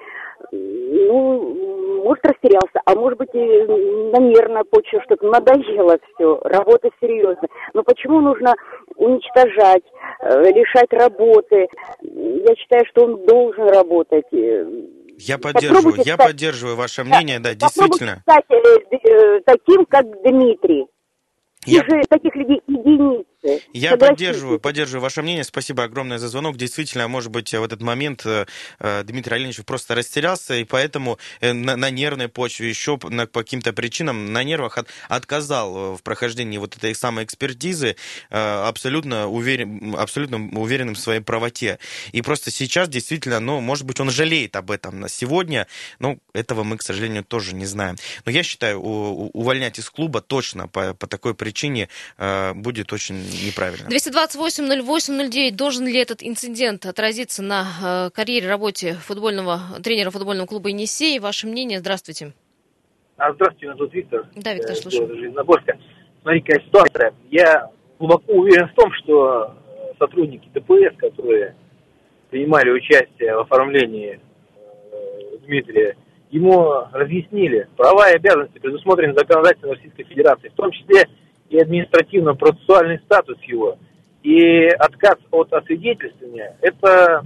ну, 0.51 2.01
может, 2.03 2.25
растерялся, 2.25 2.81
а 2.85 2.95
может 2.95 3.17
быть, 3.17 3.29
и 3.33 3.37
нервной 3.37 4.63
почве 4.65 5.01
что-то 5.01 5.25
надоело 5.27 5.97
все, 6.13 6.39
работа 6.43 6.89
серьезная. 6.99 7.49
Но 7.73 7.83
почему 7.83 8.21
нужно 8.21 8.53
уничтожать, 8.95 9.83
лишать 10.23 10.91
работы? 10.91 11.67
Я 12.01 12.55
считаю, 12.55 12.85
что 12.89 13.05
он 13.05 13.25
должен 13.25 13.67
работать. 13.67 14.25
Я 15.17 15.37
поддерживаю, 15.37 15.95
я 15.97 16.15
стать, 16.15 16.27
поддерживаю 16.27 16.75
ваше 16.75 17.03
мнение, 17.03 17.39
да, 17.39 17.49
да 17.49 17.55
действительно. 17.55 18.23
стать 18.23 18.45
э, 18.49 18.97
э, 19.07 19.39
таким, 19.45 19.85
как 19.85 20.05
Дмитрий. 20.23 20.87
Я... 21.65 21.83
же 21.83 22.01
таких 22.09 22.35
людей 22.35 22.59
единицы. 22.67 23.63
Я 23.73 23.97
поддерживаю, 23.97 24.59
поддерживаю 24.59 25.01
ваше 25.01 25.21
мнение. 25.21 25.43
Спасибо 25.43 25.83
огромное 25.83 26.17
за 26.17 26.27
звонок. 26.27 26.57
Действительно, 26.57 27.07
может 27.07 27.31
быть, 27.31 27.53
в 27.53 27.63
этот 27.63 27.81
момент 27.81 28.23
э, 28.25 28.45
э, 28.79 29.03
Дмитрий 29.03 29.35
Оленичев 29.35 29.65
просто 29.65 29.95
растерялся, 29.95 30.55
и 30.55 30.63
поэтому 30.63 31.17
э, 31.39 31.53
на, 31.53 31.75
на 31.75 31.89
нервной 31.89 32.29
почве 32.29 32.69
еще 32.69 32.99
на, 33.03 33.27
по 33.27 33.41
каким-то 33.41 33.73
причинам 33.73 34.31
на 34.33 34.43
нервах 34.43 34.77
от, 34.77 34.87
отказал 35.07 35.95
в 35.95 36.03
прохождении 36.03 36.57
вот 36.57 36.77
этой 36.77 36.93
самой 36.95 37.25
экспертизы, 37.25 37.95
абсолютно, 38.29 39.27
уверен, 39.27 39.95
абсолютно 39.97 40.37
уверенным 40.59 40.95
в 40.95 40.99
своей 40.99 41.21
правоте. 41.21 41.79
И 42.11 42.21
просто 42.21 42.51
сейчас 42.51 42.89
действительно, 42.89 43.39
ну, 43.39 43.59
может 43.61 43.85
быть, 43.85 43.99
он 43.99 44.09
жалеет 44.09 44.55
об 44.55 44.71
этом 44.71 44.99
на 44.99 45.09
сегодня, 45.09 45.67
но 45.99 46.17
этого 46.33 46.63
мы, 46.63 46.77
к 46.77 46.81
сожалению, 46.81 47.23
тоже 47.23 47.55
не 47.55 47.65
знаем. 47.65 47.97
Но 48.25 48.31
я 48.31 48.43
считаю, 48.43 48.79
увольнять 48.79 49.79
из 49.79 49.89
клуба 49.89 50.21
точно 50.21 50.67
по, 50.67 50.93
по 50.93 51.07
такой 51.07 51.33
причине 51.33 51.50
будет 52.55 52.93
очень 52.93 53.15
неправильно. 53.45 53.87
228-08-09. 53.89 55.51
Должен 55.51 55.85
ли 55.85 55.97
этот 55.97 56.23
инцидент 56.23 56.85
отразиться 56.85 57.43
на 57.43 58.07
э, 58.07 58.09
карьере, 58.13 58.47
работе 58.47 58.93
футбольного 58.93 59.59
тренера 59.83 60.09
футбольного 60.11 60.47
клуба 60.47 60.69
«Енисей»? 60.69 61.19
Ваше 61.19 61.47
мнение? 61.47 61.79
Здравствуйте. 61.79 62.33
А, 63.17 63.33
здравствуйте, 63.33 63.67
меня 63.67 63.75
зовут 63.77 63.93
Виктор. 63.93 64.25
Да, 64.35 64.53
Виктор, 64.53 64.71
э, 64.71 64.75
слушаю. 64.75 65.07
Железногорска. 65.07 65.77
Смотри, 66.21 66.41
какая 66.41 66.65
ситуация. 66.65 67.13
Я 67.29 67.69
глубоко 67.99 68.33
уверен 68.33 68.67
в 68.67 68.73
том, 68.73 68.91
что 68.93 69.55
э, 69.67 69.93
сотрудники 69.99 70.49
ДПС, 70.53 70.97
которые 70.97 71.55
принимали 72.31 72.71
участие 72.71 73.35
в 73.35 73.41
оформлении 73.41 74.19
э, 74.19 75.37
Дмитрия, 75.45 75.97
ему 76.31 76.87
разъяснили 76.91 77.67
права 77.77 78.09
и 78.09 78.15
обязанности, 78.15 78.57
предусмотренные 78.57 79.15
законодательством 79.15 79.73
Российской 79.73 80.03
Федерации, 80.05 80.49
в 80.49 80.55
том 80.55 80.71
числе 80.71 81.07
и 81.51 81.59
административно-процессуальный 81.59 82.99
статус 82.99 83.37
его. 83.43 83.77
И 84.23 84.65
отказ 84.67 85.17
от 85.31 85.51
освидетельствования– 85.53 86.57
это 86.61 87.25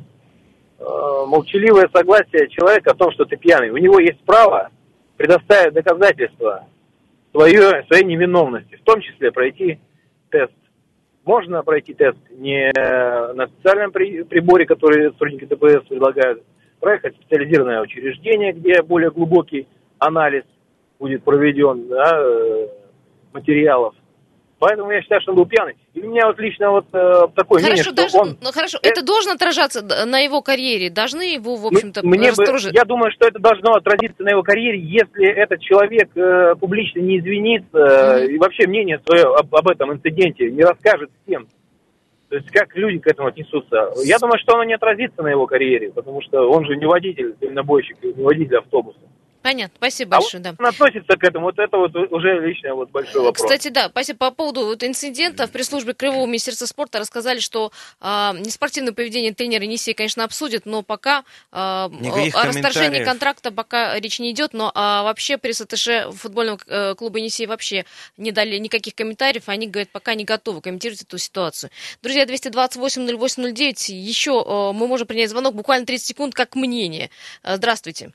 э, 0.80 0.84
молчаливое 1.28 1.88
согласие 1.94 2.50
человека 2.50 2.92
о 2.92 2.96
том, 2.96 3.12
что 3.12 3.26
ты 3.26 3.38
пьяный. 3.38 3.70
У 3.70 3.78
него 3.78 4.00
есть 4.00 4.20
право 4.26 4.70
предоставить 5.16 5.74
доказательства 5.74 6.66
свое, 7.32 7.84
своей 7.88 8.04
невиновности, 8.04 8.76
в 8.76 8.84
том 8.84 9.00
числе 9.02 9.32
пройти 9.32 9.80
тест. 10.32 10.54
Можно 11.24 11.64
пройти 11.64 11.94
тест 11.94 12.18
не 12.32 12.72
на 12.76 13.48
специальном 13.48 13.92
при, 13.92 14.24
приборе, 14.24 14.66
который 14.66 15.10
сотрудники 15.12 15.46
ДПС 15.46 15.86
предлагают, 15.88 16.44
проехать 16.80 17.16
специализированное 17.16 17.82
учреждение, 17.82 18.54
где 18.54 18.82
более 18.82 19.12
глубокий 19.12 19.68
анализ 19.98 20.44
будет 21.00 21.24
проведен 21.24 21.88
да, 21.88 22.12
э, 22.16 22.68
материалов 23.34 23.96
Поэтому 24.66 24.90
я 24.90 25.00
считаю, 25.04 25.22
что 25.22 25.32
он 25.32 25.38
был 25.38 25.46
пьяный. 25.46 25.76
И 25.94 26.02
у 26.02 26.10
меня 26.10 26.26
вот 26.26 26.40
лично 26.40 26.72
вот 26.72 26.88
э, 26.92 27.28
такое 27.36 27.62
хорошо, 27.62 27.68
мнение, 27.68 27.84
что 27.84 27.94
даже, 27.94 28.18
он... 28.18 28.36
Ну, 28.42 28.52
хорошо, 28.52 28.80
это 28.82 29.06
должно 29.06 29.34
отражаться 29.34 29.84
на 29.84 30.18
его 30.18 30.42
карьере? 30.42 30.90
Должны 30.90 31.36
его, 31.36 31.56
в 31.56 31.68
общем-то, 31.68 32.02
Мне 32.04 32.32
бы, 32.32 32.44
Я 32.74 32.84
думаю, 32.84 33.12
что 33.12 33.28
это 33.28 33.38
должно 33.38 33.74
отразиться 33.74 34.24
на 34.24 34.30
его 34.30 34.42
карьере, 34.42 34.80
если 34.80 35.28
этот 35.28 35.62
человек 35.62 36.10
э, 36.18 36.56
публично 36.60 37.00
не 37.02 37.20
извинится 37.20 37.78
э, 37.78 38.26
и 38.26 38.40
вообще 38.40 38.68
мнение 38.68 39.00
свое 39.06 39.26
об, 39.26 39.54
об 39.54 39.68
этом 39.68 39.94
инциденте 39.94 40.50
не 40.50 40.64
расскажет 40.64 41.12
всем. 41.28 41.46
То 42.30 42.38
есть 42.38 42.50
как 42.50 42.76
люди 42.76 42.98
к 42.98 43.06
этому 43.06 43.28
отнесутся. 43.28 43.92
Я 44.04 44.18
думаю, 44.18 44.40
что 44.40 44.56
оно 44.56 44.64
не 44.64 44.74
отразится 44.74 45.22
на 45.22 45.28
его 45.28 45.46
карьере, 45.46 45.92
потому 45.92 46.24
что 46.24 46.50
он 46.50 46.66
же 46.66 46.76
не 46.76 46.88
водитель, 46.88 47.36
дальнобойщик, 47.40 48.02
не 48.02 48.24
водитель 48.24 48.58
автобуса. 48.58 48.98
Понятно, 49.46 49.76
спасибо 49.78 50.18
а 50.18 50.20
большое, 50.22 50.44
вот 50.44 50.56
да. 50.58 50.70
относится 50.70 51.16
к 51.16 51.24
этому, 51.24 51.46
вот 51.46 51.60
это 51.60 51.78
вот 51.78 51.96
уже 51.96 52.40
лично 52.40 52.74
вот 52.74 52.90
большой 52.90 53.22
вопрос. 53.22 53.44
Кстати, 53.44 53.68
да, 53.68 53.90
спасибо 53.90 54.18
по 54.18 54.32
поводу 54.32 54.66
вот 54.66 54.84
инцидента 54.84 55.46
в 55.46 55.52
пресс-службе 55.52 55.94
Кривого 55.94 56.26
Министерства 56.26 56.66
спорта 56.66 56.98
рассказали, 56.98 57.38
что 57.38 57.72
э, 58.02 58.06
неспортивное 58.40 58.92
поведение 58.92 59.36
тренера 59.36 59.64
Енисея, 59.64 59.94
конечно, 59.94 60.24
обсудят, 60.24 60.66
но 60.66 60.82
пока 60.82 61.26
э, 61.52 61.56
о 61.58 61.90
расторжении 62.44 63.04
контракта 63.04 63.52
пока 63.52 64.00
речь 64.00 64.20
не 64.20 64.32
идет, 64.32 64.54
но 64.54 64.72
а 64.74 65.04
вообще 65.04 65.38
пресс-атташе 65.38 66.10
футбольного 66.14 66.58
э, 66.66 66.96
клуба 66.96 67.20
Енисей 67.20 67.46
вообще 67.46 67.86
не 68.18 68.32
дали 68.32 68.58
никаких 68.58 68.96
комментариев, 68.96 69.44
они 69.46 69.68
говорят, 69.68 69.90
пока 69.92 70.16
не 70.16 70.24
готовы 70.24 70.62
комментировать 70.62 71.04
эту 71.04 71.20
ситуацию. 71.20 71.70
Друзья, 72.02 72.26
228-08-09, 72.26 73.94
еще 73.94 74.44
э, 74.44 74.72
мы 74.76 74.88
можем 74.88 75.06
принять 75.06 75.30
звонок 75.30 75.54
буквально 75.54 75.86
30 75.86 76.04
секунд 76.04 76.34
как 76.34 76.56
мнение. 76.56 77.12
Э, 77.44 77.58
здравствуйте. 77.58 78.12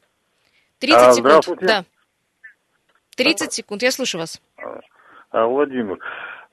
30 0.81 0.99
а, 0.99 1.13
секунд. 1.43 1.59
Да. 1.61 1.85
30 3.17 3.53
секунд, 3.53 3.83
я 3.83 3.91
слушаю 3.91 4.21
вас. 4.23 4.41
А, 5.31 5.47
Владимир, 5.47 5.99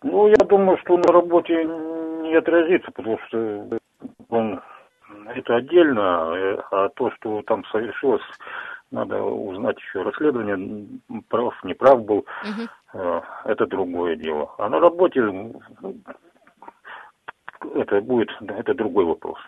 ну, 0.03 0.27
я 0.27 0.35
думаю, 0.45 0.77
что 0.79 0.97
на 0.97 1.11
работе 1.11 1.53
не 1.63 2.35
отразится, 2.35 2.91
потому 2.91 3.17
что 3.27 3.79
он 4.29 4.61
это 5.33 5.55
отдельно, 5.55 6.61
а 6.71 6.89
то, 6.89 7.09
что 7.11 7.41
там 7.43 7.63
совершилось, 7.71 8.21
надо 8.91 9.21
узнать 9.21 9.77
еще 9.79 10.01
расследование, 10.01 10.87
прав, 11.29 11.53
не 11.63 11.73
прав 11.73 12.03
был, 12.03 12.25
угу. 12.43 13.23
это 13.45 13.65
другое 13.65 14.15
дело. 14.15 14.53
А 14.57 14.69
на 14.69 14.79
работе 14.79 15.21
это 17.75 18.01
будет, 18.01 18.29
это 18.41 18.73
другой 18.73 19.05
вопрос. 19.05 19.39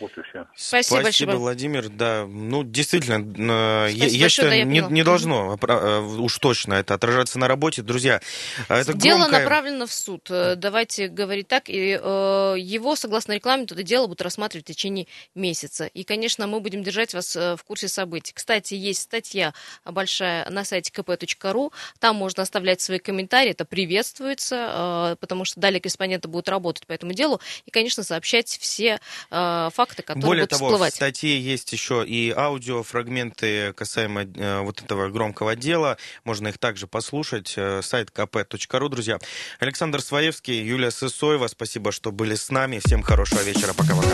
Вот 0.00 0.16
и 0.16 0.22
все. 0.22 0.46
Спасибо, 0.56 1.00
Спасибо 1.00 1.32
Владимир. 1.32 1.88
Да, 1.88 2.26
ну, 2.26 2.64
действительно, 2.64 3.18
э, 3.18 3.90
Спасибо 3.90 4.06
я, 4.06 4.18
я 4.18 4.28
считаю, 4.28 4.50
да, 4.50 4.62
не, 4.64 4.80
не 4.80 5.02
должно 5.04 5.58
э, 5.60 6.00
уж 6.00 6.38
точно 6.38 6.74
это 6.74 6.94
отражаться 6.94 7.38
на 7.38 7.48
работе. 7.48 7.82
Друзья, 7.82 8.20
это 8.68 8.94
Дело 8.94 9.18
громкое... 9.18 9.40
направлено 9.40 9.86
в 9.86 9.92
суд. 9.92 10.30
Э, 10.30 10.54
давайте 10.56 11.08
говорить 11.08 11.48
так. 11.48 11.68
И 11.68 11.98
э, 12.00 12.54
его, 12.58 12.96
согласно 12.96 13.32
рекламе, 13.32 13.64
это 13.64 13.82
дело 13.82 14.06
будут 14.06 14.22
рассматривать 14.22 14.64
в 14.64 14.68
течение 14.68 15.06
месяца. 15.34 15.86
И, 15.86 16.02
конечно, 16.02 16.46
мы 16.46 16.60
будем 16.60 16.82
держать 16.82 17.12
вас 17.12 17.36
в 17.36 17.60
курсе 17.66 17.88
событий. 17.88 18.32
Кстати, 18.34 18.74
есть 18.74 19.02
статья 19.02 19.52
большая 19.84 20.48
на 20.48 20.64
сайте 20.64 20.90
kp.ru. 20.94 21.72
Там 21.98 22.16
можно 22.16 22.42
оставлять 22.42 22.80
свои 22.80 22.98
комментарии. 22.98 23.50
Это 23.50 23.64
приветствуется, 23.66 25.12
э, 25.12 25.16
потому 25.20 25.44
что 25.44 25.60
далее 25.60 25.80
корреспонденты 25.80 26.28
будут 26.28 26.48
работать 26.48 26.86
по 26.86 26.92
этому 26.92 27.12
делу. 27.12 27.40
И, 27.66 27.70
конечно, 27.70 28.02
сообщать 28.02 28.48
все 28.48 28.98
э, 29.30 29.57
Э, 29.57 29.57
факты, 29.74 30.02
которые 30.02 30.22
Более 30.24 30.42
будут 30.42 30.50
того, 30.50 30.66
всплывать. 30.68 30.92
в 30.92 30.96
статье 30.96 31.40
есть 31.40 31.72
еще 31.72 32.04
и 32.06 32.32
аудиофрагменты 32.36 33.72
касаемо 33.74 34.22
э, 34.22 34.60
вот 34.60 34.82
этого 34.82 35.08
громкого 35.08 35.56
дела. 35.56 35.96
Можно 36.24 36.48
их 36.48 36.58
также 36.58 36.86
послушать. 36.86 37.54
Э, 37.56 37.82
сайт 37.82 38.10
kp.ru, 38.14 38.88
друзья. 38.88 39.18
Александр 39.58 40.00
Своевский, 40.00 40.62
Юлия 40.62 40.90
Сысоева, 40.90 41.46
спасибо, 41.48 41.92
что 41.92 42.12
были 42.12 42.34
с 42.34 42.50
нами. 42.50 42.80
Всем 42.84 43.02
хорошего 43.02 43.40
вечера. 43.42 43.72
Пока-пока. 43.74 44.08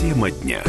Тема 0.00 0.30
дня. 0.30 0.62